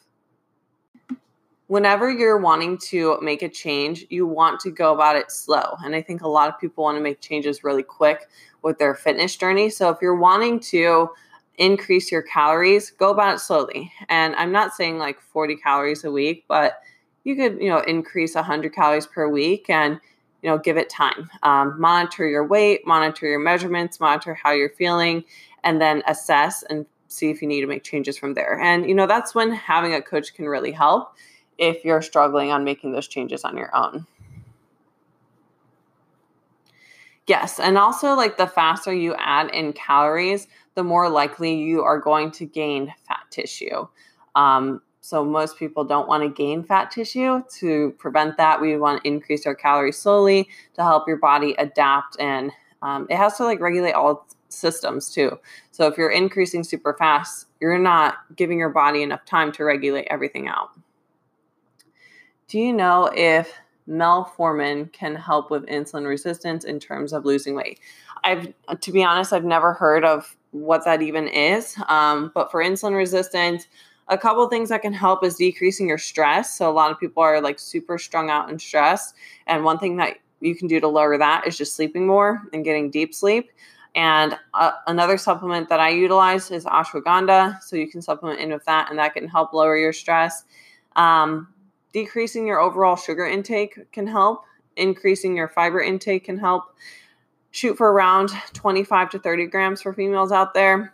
Whenever 1.68 2.10
you're 2.10 2.40
wanting 2.40 2.80
to 2.80 3.20
make 3.22 3.44
a 3.44 3.50
change, 3.50 4.06
you 4.10 4.26
want 4.26 4.60
to 4.62 4.72
go 4.72 4.92
about 4.92 5.16
it 5.16 5.32
slow. 5.32 5.76
And 5.84 5.96
I 5.96 6.02
think 6.02 6.24
a 6.24 6.28
lot 6.28 6.50
of 6.50 6.60
people 6.60 6.84
want 6.84 6.98
to 6.98 7.02
make 7.02 7.22
changes 7.22 7.64
really 7.64 7.84
quick 7.84 8.28
with 8.62 8.78
their 8.78 8.96
fitness 8.96 9.36
journey. 9.36 9.70
So 9.70 9.90
if 9.90 9.98
you're 10.02 10.16
wanting 10.16 10.60
to 10.62 11.10
increase 11.58 12.12
your 12.12 12.22
calories, 12.22 12.92
go 12.92 13.12
about 13.12 13.36
it 13.36 13.40
slowly. 13.40 13.92
And 14.08 14.36
I'm 14.36 14.52
not 14.52 14.74
saying 14.74 14.98
like 14.98 15.20
40 15.20 15.58
calories 15.58 16.04
a 16.04 16.12
week, 16.12 16.46
but 16.48 16.82
you 17.24 17.36
could, 17.36 17.62
you 17.62 17.70
know, 17.70 17.80
increase 17.80 18.36
100 18.36 18.74
calories 18.74 19.06
per 19.06 19.28
week 19.28 19.70
and 19.70 20.00
you 20.42 20.50
know 20.50 20.58
give 20.58 20.78
it 20.78 20.90
time 20.90 21.30
um, 21.44 21.80
monitor 21.80 22.28
your 22.28 22.46
weight 22.46 22.86
monitor 22.86 23.28
your 23.28 23.40
measurements 23.40 24.00
monitor 24.00 24.34
how 24.34 24.52
you're 24.52 24.70
feeling 24.70 25.24
and 25.64 25.82
then 25.82 26.02
assess 26.08 26.64
and 26.70 26.86
see 27.08 27.30
if 27.30 27.42
you 27.42 27.48
need 27.48 27.62
to 27.62 27.68
make 27.68 27.84
changes 27.84 28.18
from 28.18 28.34
there 28.34 28.60
and 28.60 28.88
you 28.88 28.96
know 28.96 29.08
that's 29.08 29.36
when 29.36 29.52
having 29.52 29.94
a 29.94 30.02
coach 30.02 30.34
can 30.34 30.46
really 30.46 30.72
help 30.72 31.14
if 31.58 31.84
you're 31.84 32.02
struggling 32.02 32.52
on 32.52 32.64
making 32.64 32.94
those 32.94 33.08
changes 33.08 33.44
on 33.44 33.58
your 33.58 33.76
own 33.76 34.06
yes 37.30 37.60
and 37.60 37.78
also 37.78 38.14
like 38.14 38.38
the 38.38 38.48
faster 38.48 38.94
you 38.94 39.16
add 39.16 39.50
in 39.52 39.72
calories 39.72 40.48
the 40.76 40.84
more 40.84 41.08
likely 41.10 41.56
you 41.56 41.82
are 41.82 42.00
going 42.00 42.30
to 42.32 42.46
gain 42.46 42.94
fat 43.08 43.24
tissue 43.30 43.88
um, 44.36 44.82
so 45.02 45.26
most 45.26 45.58
people 45.58 45.84
don't 45.84 46.08
want 46.08 46.24
to 46.24 46.30
gain 46.30 46.64
fat 46.64 46.92
tissue. 46.92 47.42
To 47.60 47.92
prevent 47.98 48.38
that, 48.38 48.62
we 48.62 48.78
want 48.78 49.02
to 49.02 49.08
increase 49.08 49.46
our 49.48 49.56
calories 49.56 49.98
slowly 49.98 50.48
to 50.76 50.84
help 50.84 51.08
your 51.08 51.18
body 51.18 51.56
adapt, 51.58 52.20
and 52.20 52.52
um, 52.82 53.08
it 53.10 53.18
has 53.18 53.38
to 53.38 53.44
like 53.44 53.60
regulate 53.60 53.94
all 53.94 54.28
systems 54.50 55.10
too. 55.10 55.40
So 55.72 55.88
if 55.88 55.98
you're 55.98 56.12
increasing 56.12 56.64
super 56.64 56.94
fast, 56.94 57.48
you're 57.60 57.80
not 57.80 58.18
giving 58.36 58.60
your 58.60 58.70
body 58.70 59.02
enough 59.02 59.26
time 59.26 59.52
to 59.54 59.64
regulate 59.64 60.08
everything 60.12 60.48
out. 60.48 60.70
Do 62.48 62.60
you 62.60 62.74
know 62.74 63.10
if 63.14 63.52
metformin 63.90 64.92
can 64.94 65.16
help 65.16 65.50
with 65.50 65.66
insulin 65.66 66.08
resistance 66.08 66.64
in 66.64 66.80
terms 66.80 67.12
of 67.14 67.26
losing 67.26 67.56
weight? 67.56 67.80
I've, 68.24 68.54
to 68.82 68.92
be 68.92 69.04
honest, 69.04 69.34
I've 69.34 69.46
never 69.46 69.74
heard 69.74 70.06
of 70.06 70.36
what 70.52 70.86
that 70.86 71.02
even 71.02 71.28
is. 71.28 71.76
Um, 71.88 72.32
but 72.34 72.52
for 72.52 72.62
insulin 72.64 72.96
resistance, 72.96 73.68
a 74.08 74.18
couple 74.18 74.48
things 74.48 74.70
that 74.70 74.82
can 74.82 74.94
help 74.94 75.24
is 75.24 75.36
decreasing 75.36 75.88
your 75.88 75.98
stress. 75.98 76.58
So 76.58 76.70
a 76.70 76.74
lot 76.74 76.92
of 76.92 77.00
people 77.00 77.22
are 77.22 77.42
like 77.42 77.60
super 77.60 77.98
strung 77.98 78.30
out 78.30 78.50
and 78.50 78.60
stressed. 78.60 79.16
And 79.48 79.64
one 79.64 79.78
thing 79.78 79.98
that 79.98 80.18
you 80.42 80.56
can 80.56 80.68
do 80.68 80.80
to 80.80 80.88
lower 80.88 81.18
that 81.18 81.46
is 81.46 81.58
just 81.58 81.76
sleeping 81.76 82.08
more 82.08 82.44
and 82.54 82.64
getting 82.64 82.90
deep 82.90 83.14
sleep. 83.14 83.52
And 83.96 84.38
uh, 84.54 84.72
another 84.88 85.18
supplement 85.18 85.70
that 85.70 85.80
I 85.80 85.90
utilize 85.90 86.52
is 86.52 86.66
ashwagandha. 86.66 87.62
So 87.62 87.76
you 87.76 87.90
can 87.90 88.02
supplement 88.02 88.40
in 88.40 88.52
with 88.52 88.64
that, 88.66 88.90
and 88.90 89.00
that 89.00 89.14
can 89.14 89.28
help 89.28 89.54
lower 89.54 89.78
your 89.78 89.94
stress. 89.94 90.44
Um, 90.96 91.48
decreasing 91.94 92.48
your 92.48 92.60
overall 92.60 92.96
sugar 92.96 93.26
intake 93.26 93.92
can 93.92 94.08
help. 94.08 94.44
Increasing 94.76 95.36
your 95.36 95.48
fiber 95.48 95.82
intake 95.82 96.26
can 96.26 96.38
help. 96.38 96.76
Shoot 97.52 97.78
for 97.78 97.92
around 97.92 98.30
25 98.54 99.10
to 99.12 99.20
30 99.20 99.48
grams 99.48 99.82
for 99.82 99.94
females 99.94 100.32
out 100.32 100.54
there, 100.54 100.94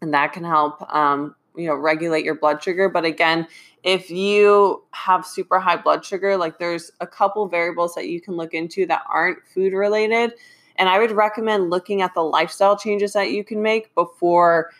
and 0.00 0.14
that 0.14 0.32
can 0.32 0.44
help 0.44 0.80
um, 0.94 1.34
you 1.56 1.66
know 1.66 1.74
regulate 1.74 2.24
your 2.24 2.34
blood 2.34 2.62
sugar 2.62 2.88
but 2.88 3.04
again 3.04 3.46
if 3.82 4.10
you 4.10 4.82
have 4.92 5.26
super 5.26 5.58
high 5.58 5.76
blood 5.76 6.04
sugar 6.04 6.36
like 6.36 6.58
there's 6.58 6.92
a 7.00 7.06
couple 7.06 7.46
variables 7.48 7.94
that 7.94 8.08
you 8.08 8.20
can 8.20 8.34
look 8.36 8.54
into 8.54 8.86
that 8.86 9.02
aren't 9.08 9.38
food 9.46 9.72
related 9.72 10.32
and 10.76 10.88
i 10.88 10.98
would 10.98 11.10
recommend 11.10 11.70
looking 11.70 12.02
at 12.02 12.14
the 12.14 12.22
lifestyle 12.22 12.76
changes 12.76 13.12
that 13.12 13.30
you 13.30 13.42
can 13.42 13.60
make 13.62 13.94
before 13.94 14.70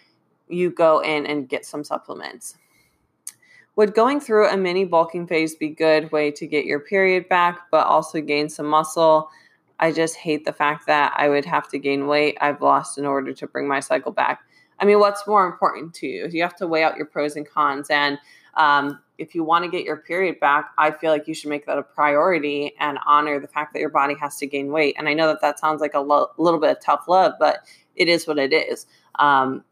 you 0.49 0.71
go 0.71 1.01
in 1.01 1.27
and 1.27 1.49
get 1.49 1.65
some 1.65 1.85
supplements 1.85 2.57
would 3.81 3.95
going 3.95 4.21
through 4.21 4.49
a 4.49 4.57
mini 4.57 4.85
bulking 4.85 5.27
phase 5.27 5.55
be 5.55 5.69
good 5.69 6.13
way 6.13 6.31
to 6.31 6.47
get 6.47 6.65
your 6.65 6.81
period 6.81 7.29
back 7.29 7.59
but 7.71 7.87
also 7.87 8.21
gain 8.21 8.49
some 8.49 8.67
muscle 8.67 9.31
i 9.81 9.91
just 9.91 10.17
hate 10.17 10.45
the 10.45 10.53
fact 10.53 10.87
that 10.87 11.13
i 11.17 11.29
would 11.29 11.45
have 11.45 11.69
to 11.69 11.79
gain 11.79 12.07
weight 12.07 12.37
i've 12.41 12.61
lost 12.61 12.99
in 12.99 13.07
order 13.07 13.33
to 13.33 13.47
bring 13.47 13.67
my 13.67 13.81
cycle 13.81 14.13
back 14.13 14.43
I 14.81 14.87
mean, 14.87 14.99
what's 14.99 15.27
more 15.27 15.47
important 15.47 15.95
to 15.95 16.07
you? 16.07 16.27
You 16.31 16.43
have 16.43 16.57
to 16.57 16.67
weigh 16.67 16.83
out 16.83 16.97
your 16.97 17.07
pros 17.07 17.37
and 17.37 17.49
cons. 17.49 17.89
And 17.91 18.19
um, 18.55 18.99
if 19.19 19.35
you 19.35 19.45
want 19.45 19.65
to 19.65 19.71
get 19.71 19.85
your 19.85 19.99
period 19.99 20.41
back, 20.41 20.71
I 20.79 20.91
feel 20.91 21.11
like 21.11 21.29
you 21.29 21.35
should 21.35 21.51
make 21.51 21.67
that 21.67 21.77
a 21.79 21.83
priority 21.83 22.75
and 22.81 22.99
honor 23.07 23.39
the 23.39 23.47
fact 23.47 23.75
that 23.75 23.81
your 23.81 23.91
body 23.91 24.15
has 24.15 24.39
to 24.39 24.47
gain 24.47 24.73
weight. 24.73 24.97
And 24.99 25.09
I 25.09 25.13
know 25.15 25.27
that 25.27 25.43
that 25.43 25.59
sounds 25.59 25.83
like 25.83 25.95
a 25.95 26.01
lo- 26.01 26.31
little 26.39 26.59
bit 26.59 26.71
of 26.71 26.83
tough 26.83 27.05
love, 27.09 27.35
but 27.39 27.59
it 27.95 28.09
is 28.09 28.27
what 28.27 28.39
it 28.39 28.53
is. 28.55 28.87
Um, 29.19 29.65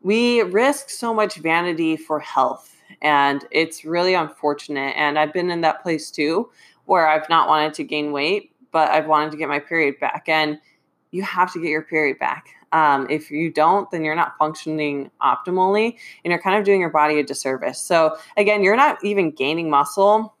we 0.00 0.40
risk 0.42 0.88
so 0.88 1.12
much 1.12 1.36
vanity 1.36 1.96
for 1.96 2.18
health, 2.18 2.77
and 3.02 3.44
it's 3.50 3.84
really 3.84 4.14
unfortunate. 4.14 4.94
And 4.96 5.18
I've 5.18 5.32
been 5.32 5.50
in 5.50 5.60
that 5.62 5.82
place 5.82 6.10
too, 6.10 6.50
where 6.86 7.08
I've 7.08 7.28
not 7.28 7.48
wanted 7.48 7.74
to 7.74 7.84
gain 7.84 8.12
weight, 8.12 8.52
but 8.72 8.90
I've 8.90 9.06
wanted 9.06 9.30
to 9.32 9.36
get 9.36 9.48
my 9.48 9.58
period 9.58 9.98
back. 10.00 10.24
And 10.28 10.58
you 11.10 11.22
have 11.22 11.52
to 11.52 11.60
get 11.60 11.68
your 11.68 11.82
period 11.82 12.18
back. 12.18 12.48
Um, 12.72 13.06
if 13.08 13.30
you 13.30 13.50
don't, 13.50 13.90
then 13.90 14.04
you're 14.04 14.14
not 14.14 14.36
functioning 14.38 15.10
optimally 15.22 15.96
and 16.24 16.30
you're 16.30 16.40
kind 16.40 16.58
of 16.58 16.64
doing 16.64 16.80
your 16.80 16.90
body 16.90 17.18
a 17.18 17.24
disservice. 17.24 17.80
So, 17.80 18.16
again, 18.36 18.62
you're 18.62 18.76
not 18.76 19.02
even 19.02 19.30
gaining 19.30 19.70
muscle 19.70 20.34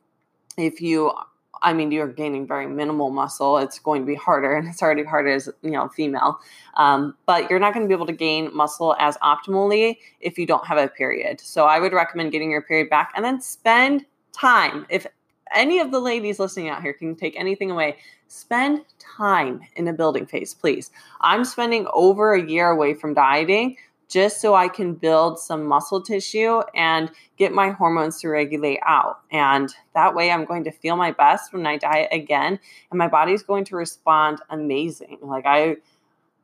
if 0.58 0.82
you 0.82 1.12
I 1.62 1.72
mean, 1.72 1.90
you're 1.90 2.08
gaining 2.08 2.46
very 2.46 2.66
minimal 2.66 3.10
muscle. 3.10 3.58
It's 3.58 3.78
going 3.78 4.02
to 4.02 4.06
be 4.06 4.14
harder, 4.14 4.54
and 4.54 4.68
it's 4.68 4.82
already 4.82 5.04
harder 5.04 5.30
as 5.30 5.48
you 5.62 5.70
know 5.70 5.88
female. 5.88 6.40
Um, 6.74 7.14
but 7.26 7.50
you're 7.50 7.58
not 7.58 7.74
going 7.74 7.84
to 7.84 7.88
be 7.88 7.94
able 7.94 8.06
to 8.06 8.12
gain 8.12 8.54
muscle 8.54 8.96
as 8.98 9.16
optimally 9.18 9.98
if 10.20 10.38
you 10.38 10.46
don't 10.46 10.66
have 10.66 10.78
a 10.78 10.88
period. 10.88 11.40
So 11.40 11.66
I 11.66 11.80
would 11.80 11.92
recommend 11.92 12.32
getting 12.32 12.50
your 12.50 12.62
period 12.62 12.90
back, 12.90 13.12
and 13.14 13.24
then 13.24 13.40
spend 13.40 14.04
time. 14.32 14.86
If 14.88 15.06
any 15.54 15.78
of 15.78 15.90
the 15.90 16.00
ladies 16.00 16.38
listening 16.38 16.68
out 16.68 16.82
here 16.82 16.92
can 16.92 17.16
take 17.16 17.38
anything 17.38 17.70
away, 17.70 17.96
spend 18.28 18.84
time 18.98 19.60
in 19.76 19.88
a 19.88 19.92
building 19.92 20.26
phase, 20.26 20.54
please. 20.54 20.90
I'm 21.20 21.44
spending 21.44 21.86
over 21.92 22.34
a 22.34 22.42
year 22.42 22.68
away 22.70 22.94
from 22.94 23.14
dieting 23.14 23.76
just 24.08 24.40
so 24.40 24.54
I 24.54 24.68
can 24.68 24.94
build 24.94 25.38
some 25.38 25.66
muscle 25.66 26.00
tissue 26.00 26.62
and 26.74 27.10
get 27.36 27.52
my 27.52 27.70
hormones 27.70 28.20
to 28.20 28.28
regulate 28.28 28.80
out. 28.84 29.20
And 29.30 29.72
that 29.94 30.14
way 30.14 30.30
I'm 30.30 30.46
going 30.46 30.64
to 30.64 30.72
feel 30.72 30.96
my 30.96 31.12
best 31.12 31.52
when 31.52 31.66
I 31.66 31.76
diet 31.76 32.08
again 32.10 32.58
and 32.90 32.98
my 32.98 33.08
body's 33.08 33.42
going 33.42 33.64
to 33.66 33.76
respond 33.76 34.40
amazing. 34.50 35.18
Like 35.22 35.44
I 35.46 35.76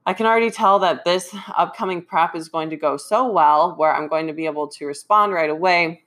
I 0.07 0.12
can 0.12 0.27
already 0.27 0.50
tell 0.50 0.79
that 0.81 1.07
this 1.07 1.35
upcoming 1.57 2.03
prep 2.03 2.35
is 2.35 2.50
going 2.50 2.68
to 2.70 2.77
go 2.77 2.98
so 2.98 3.27
well 3.27 3.74
where 3.74 3.94
I'm 3.94 4.07
going 4.07 4.27
to 4.27 4.35
be 4.35 4.44
able 4.44 4.68
to 4.68 4.85
respond 4.85 5.33
right 5.33 5.48
away 5.48 6.05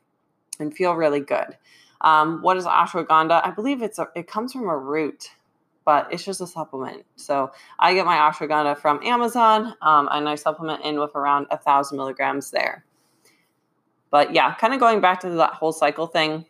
and 0.60 0.76
feel 0.76 0.94
really 0.94 1.20
good. 1.20 1.58
Um, 2.02 2.44
what 2.44 2.58
is 2.58 2.66
ashwagandha? 2.66 3.44
I 3.44 3.50
believe 3.50 3.82
it's 3.82 3.98
a, 3.98 4.08
it 4.16 4.28
comes 4.28 4.54
from 4.54 4.70
a 4.70 4.78
root 4.78 5.32
but 5.88 6.12
it's 6.12 6.26
just 6.26 6.42
a 6.42 6.46
supplement. 6.46 7.06
So 7.16 7.50
I 7.80 7.94
get 7.94 8.06
my 8.06 8.18
ashwagandha 8.18 8.78
from 8.78 9.00
Amazon, 9.04 9.74
um, 9.82 10.10
and 10.12 10.28
I 10.28 10.36
supplement 10.36 10.84
in 10.84 11.00
with 11.00 11.16
around 11.16 11.48
a 11.50 11.58
thousand 11.58 11.96
milligrams 11.96 12.52
there. 12.52 12.84
But 14.12 14.34
yeah, 14.34 14.54
kind 14.56 14.74
of 14.74 14.82
going 14.82 15.00
back 15.00 15.22
to 15.22 15.30
that 15.30 15.54
whole 15.54 15.72
cycle 15.72 16.06
thing, 16.06 16.46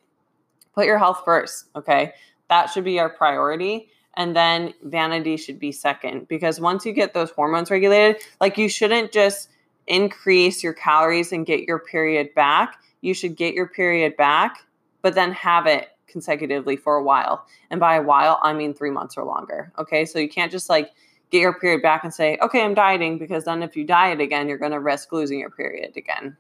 put 0.73 0.87
your 0.87 0.97
health 0.97 1.21
first. 1.23 1.65
Okay, 1.75 2.13
that 2.49 2.71
should 2.71 2.83
be 2.83 2.99
our 2.99 3.09
priority. 3.09 3.91
And 4.15 4.35
then 4.35 4.73
vanity 4.81 5.37
should 5.37 5.59
be 5.59 5.71
second 5.71 6.27
because 6.27 6.59
once 6.59 6.83
you 6.83 6.91
get 6.91 7.13
those 7.13 7.29
hormones 7.29 7.69
regulated, 7.69 8.23
like 8.41 8.57
you 8.57 8.67
shouldn't 8.67 9.11
just 9.11 9.49
increase 9.85 10.63
your 10.63 10.73
calories 10.73 11.31
and 11.31 11.45
get 11.45 11.61
your 11.61 11.77
period 11.77 12.33
back. 12.33 12.79
You 13.01 13.13
should 13.13 13.35
get 13.35 13.53
your 13.53 13.67
period 13.67 14.17
back, 14.17 14.65
but 15.03 15.13
then 15.13 15.31
have 15.33 15.67
it 15.67 15.89
consecutively 16.07 16.75
for 16.75 16.95
a 16.95 17.03
while. 17.03 17.45
And 17.69 17.79
by 17.79 17.95
a 17.95 18.01
while, 18.01 18.39
I 18.41 18.53
mean 18.53 18.73
three 18.73 18.91
months 18.91 19.17
or 19.17 19.23
longer. 19.23 19.71
Okay. 19.77 20.05
So 20.05 20.19
you 20.19 20.29
can't 20.29 20.51
just 20.51 20.69
like 20.69 20.91
get 21.29 21.41
your 21.41 21.53
period 21.53 21.81
back 21.81 22.03
and 22.03 22.13
say, 22.13 22.37
okay, 22.41 22.63
I'm 22.63 22.73
dieting, 22.73 23.17
because 23.17 23.43
then 23.43 23.61
if 23.63 23.75
you 23.75 23.83
diet 23.83 24.21
again, 24.21 24.47
you're 24.47 24.57
going 24.57 24.71
to 24.71 24.79
risk 24.79 25.11
losing 25.11 25.39
your 25.39 25.49
period 25.49 25.97
again. 25.97 26.37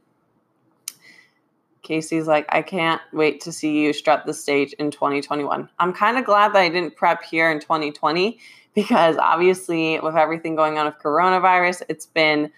Casey's 1.83 2.27
like, 2.27 2.45
I 2.49 2.61
can't 2.61 3.01
wait 3.13 3.39
to 3.41 3.51
see 3.51 3.79
you 3.79 3.93
strut 3.93 4.25
the 4.25 4.33
stage 4.33 4.73
in 4.73 4.91
2021. 4.91 5.69
I'm 5.79 5.93
kind 5.93 6.17
of 6.17 6.25
glad 6.25 6.53
that 6.53 6.59
I 6.59 6.69
didn't 6.69 6.95
prep 6.95 7.23
here 7.23 7.49
in 7.49 7.59
2020 7.59 8.39
because 8.73 9.17
obviously, 9.17 9.99
with 10.01 10.15
everything 10.15 10.55
going 10.55 10.77
on 10.77 10.85
with 10.85 10.95
coronavirus, 10.99 11.83
it's 11.89 12.05
been 12.05 12.51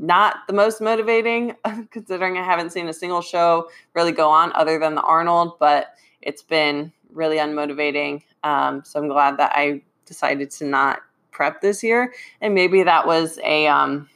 not 0.00 0.46
the 0.46 0.54
most 0.54 0.80
motivating, 0.80 1.54
considering 1.90 2.38
I 2.38 2.42
haven't 2.42 2.70
seen 2.70 2.88
a 2.88 2.92
single 2.92 3.20
show 3.20 3.68
really 3.94 4.12
go 4.12 4.30
on 4.30 4.50
other 4.54 4.78
than 4.78 4.94
the 4.94 5.02
Arnold, 5.02 5.58
but 5.60 5.94
it's 6.22 6.42
been 6.42 6.90
really 7.12 7.36
unmotivating. 7.36 8.22
Um, 8.42 8.82
so 8.82 8.98
I'm 8.98 9.08
glad 9.08 9.36
that 9.38 9.52
I 9.54 9.82
decided 10.06 10.50
to 10.52 10.64
not 10.64 11.00
prep 11.32 11.60
this 11.60 11.82
year. 11.82 12.14
And 12.40 12.54
maybe 12.54 12.82
that 12.82 13.06
was 13.06 13.38
a, 13.44 13.66
um, 13.66 14.08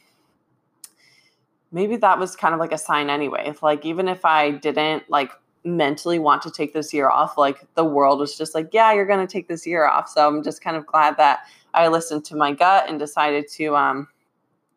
maybe 1.71 1.97
that 1.97 2.17
was 2.17 2.35
kind 2.35 2.55
of 2.55 2.59
like 2.59 2.71
a 2.71 2.79
sign 2.79 3.11
anyway. 3.11 3.43
If, 3.45 3.61
like, 3.61 3.85
even 3.85 4.07
if 4.07 4.25
I 4.25 4.51
didn't 4.51 5.07
like 5.07 5.31
mentally 5.63 6.17
want 6.17 6.41
to 6.43 6.51
take 6.51 6.73
this 6.73 6.93
year 6.95 7.09
off, 7.09 7.37
like 7.37 7.59
the 7.75 7.85
world 7.85 8.19
was 8.19 8.35
just 8.35 8.55
like, 8.55 8.69
yeah, 8.71 8.91
you're 8.91 9.05
going 9.05 9.25
to 9.25 9.31
take 9.31 9.47
this 9.47 9.67
year 9.67 9.85
off. 9.85 10.09
So 10.09 10.27
I'm 10.27 10.43
just 10.43 10.63
kind 10.63 10.77
of 10.77 10.87
glad 10.87 11.17
that 11.17 11.41
I 11.75 11.89
listened 11.89 12.25
to 12.25 12.35
my 12.35 12.53
gut 12.53 12.89
and 12.89 12.97
decided 12.97 13.47
to, 13.49 13.75
um, 13.75 14.07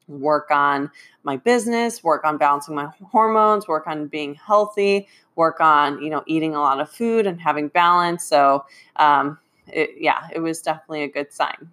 work 0.08 0.50
on 0.50 0.90
my 1.22 1.36
business, 1.36 2.02
work 2.02 2.24
on 2.24 2.38
balancing 2.38 2.74
my 2.74 2.88
hormones, 3.04 3.68
work 3.68 3.86
on 3.86 4.08
being 4.08 4.34
healthy, 4.34 5.06
work 5.36 5.60
on, 5.60 6.02
you 6.02 6.10
know, 6.10 6.22
eating 6.26 6.54
a 6.54 6.60
lot 6.60 6.80
of 6.80 6.90
food 6.90 7.26
and 7.26 7.40
having 7.40 7.68
balance. 7.68 8.24
So, 8.24 8.64
um, 8.96 9.38
it, 9.68 9.90
yeah, 9.98 10.28
it 10.32 10.40
was 10.40 10.62
definitely 10.62 11.02
a 11.02 11.08
good 11.08 11.32
sign. 11.32 11.70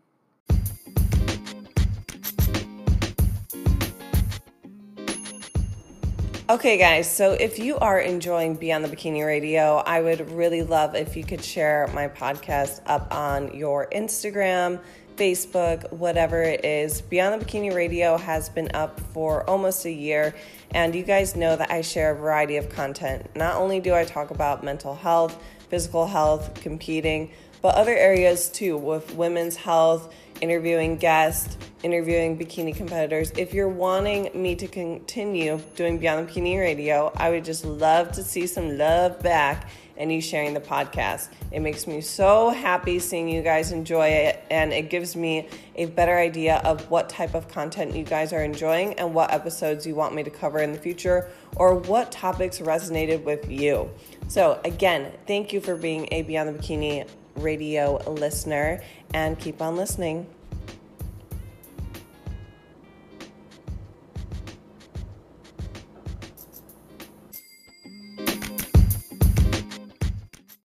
Okay, 6.48 6.78
guys, 6.78 7.12
so 7.12 7.32
if 7.32 7.58
you 7.58 7.76
are 7.78 8.00
enjoying 8.00 8.54
Beyond 8.54 8.86
the 8.86 8.96
Bikini 8.96 9.26
Radio, 9.26 9.78
I 9.78 10.00
would 10.00 10.30
really 10.30 10.62
love 10.62 10.94
if 10.94 11.18
you 11.18 11.24
could 11.24 11.44
share 11.44 11.90
my 11.92 12.08
podcast 12.08 12.82
up 12.86 13.12
on 13.12 13.52
your 13.56 13.88
Instagram, 13.90 14.80
Facebook, 15.16 15.92
whatever 15.92 16.42
it 16.42 16.66
is. 16.66 17.02
Beyond 17.02 17.42
the 17.42 17.46
Bikini 17.46 17.74
Radio 17.74 18.18
has 18.18 18.50
been 18.50 18.70
up 18.74 19.00
for 19.14 19.50
almost 19.50 19.86
a 19.86 19.92
year, 19.92 20.36
and 20.72 20.94
you 20.94 21.04
guys 21.04 21.36
know 21.36 21.56
that 21.56 21.72
I 21.72 21.82
share 21.82 22.12
a 22.12 22.16
variety 22.16 22.58
of 22.58 22.70
content. 22.70 23.30
Not 23.36 23.56
only 23.56 23.80
do 23.80 23.94
I 23.94 24.06
talk 24.06 24.32
about 24.32 24.64
mental 24.64 24.96
health, 24.96 25.42
physical 25.70 26.08
health, 26.08 26.54
competing, 26.56 27.32
but 27.62 27.76
other 27.76 27.96
areas 27.96 28.50
too, 28.50 28.78
with 28.78 29.16
women's 29.16 29.56
health, 29.56 30.14
interviewing 30.42 30.98
guests, 30.98 31.58
interviewing 31.84 32.38
bikini 32.38 32.76
competitors. 32.76 33.32
If 33.38 33.54
you're 33.54 33.70
wanting 33.70 34.30
me 34.34 34.56
to 34.56 34.68
continue 34.68 35.60
doing 35.76 35.98
Beyond 35.98 36.28
the 36.28 36.32
Bikini 36.32 36.60
Radio, 36.60 37.12
I 37.16 37.30
would 37.30 37.46
just 37.46 37.66
love 37.66 38.12
to 38.14 38.24
see 38.24 38.48
some 38.48 38.78
love 38.78 39.22
back 39.22 39.70
and 39.98 40.12
you 40.12 40.22
sharing 40.22 40.54
the 40.54 40.60
podcast. 40.60 41.30
It 41.52 41.62
makes 41.62 41.88
me 41.88 42.02
so 42.02 42.50
happy 42.50 43.00
seeing 43.00 43.30
you 43.30 43.42
guys 43.42 43.72
enjoy 43.72 44.08
it, 44.08 44.44
and 44.50 44.74
it 44.74 44.90
gives 44.90 45.16
me 45.16 45.48
a 45.76 45.86
better 45.86 46.18
idea 46.18 46.58
of 46.66 46.90
what 46.90 47.10
type 47.10 47.34
of 47.34 47.48
content 47.48 47.96
you 47.96 48.04
guys 48.04 48.34
are 48.34 48.44
enjoying 48.44 48.94
and 48.96 49.14
what 49.14 49.32
episodes 49.32 49.88
you 49.88 49.96
want 49.96 50.14
me 50.14 50.24
to 50.24 50.30
cover 50.30 50.60
in 50.60 50.74
the 50.74 50.78
future 50.78 51.30
or 51.56 51.76
what 51.76 52.12
topics 52.12 52.60
resonated 52.60 53.24
with 53.24 53.50
you. 53.50 53.90
So, 54.28 54.60
again, 54.66 55.14
thank 55.28 55.54
you 55.54 55.62
for 55.62 55.76
being 55.76 56.10
a 56.12 56.24
Beyond 56.24 56.50
the 56.50 56.60
Bikini 56.60 57.08
radio 57.36 58.02
listener 58.10 58.82
and 59.14 59.40
keep 59.40 59.62
on 59.62 59.76
listening. 59.76 60.28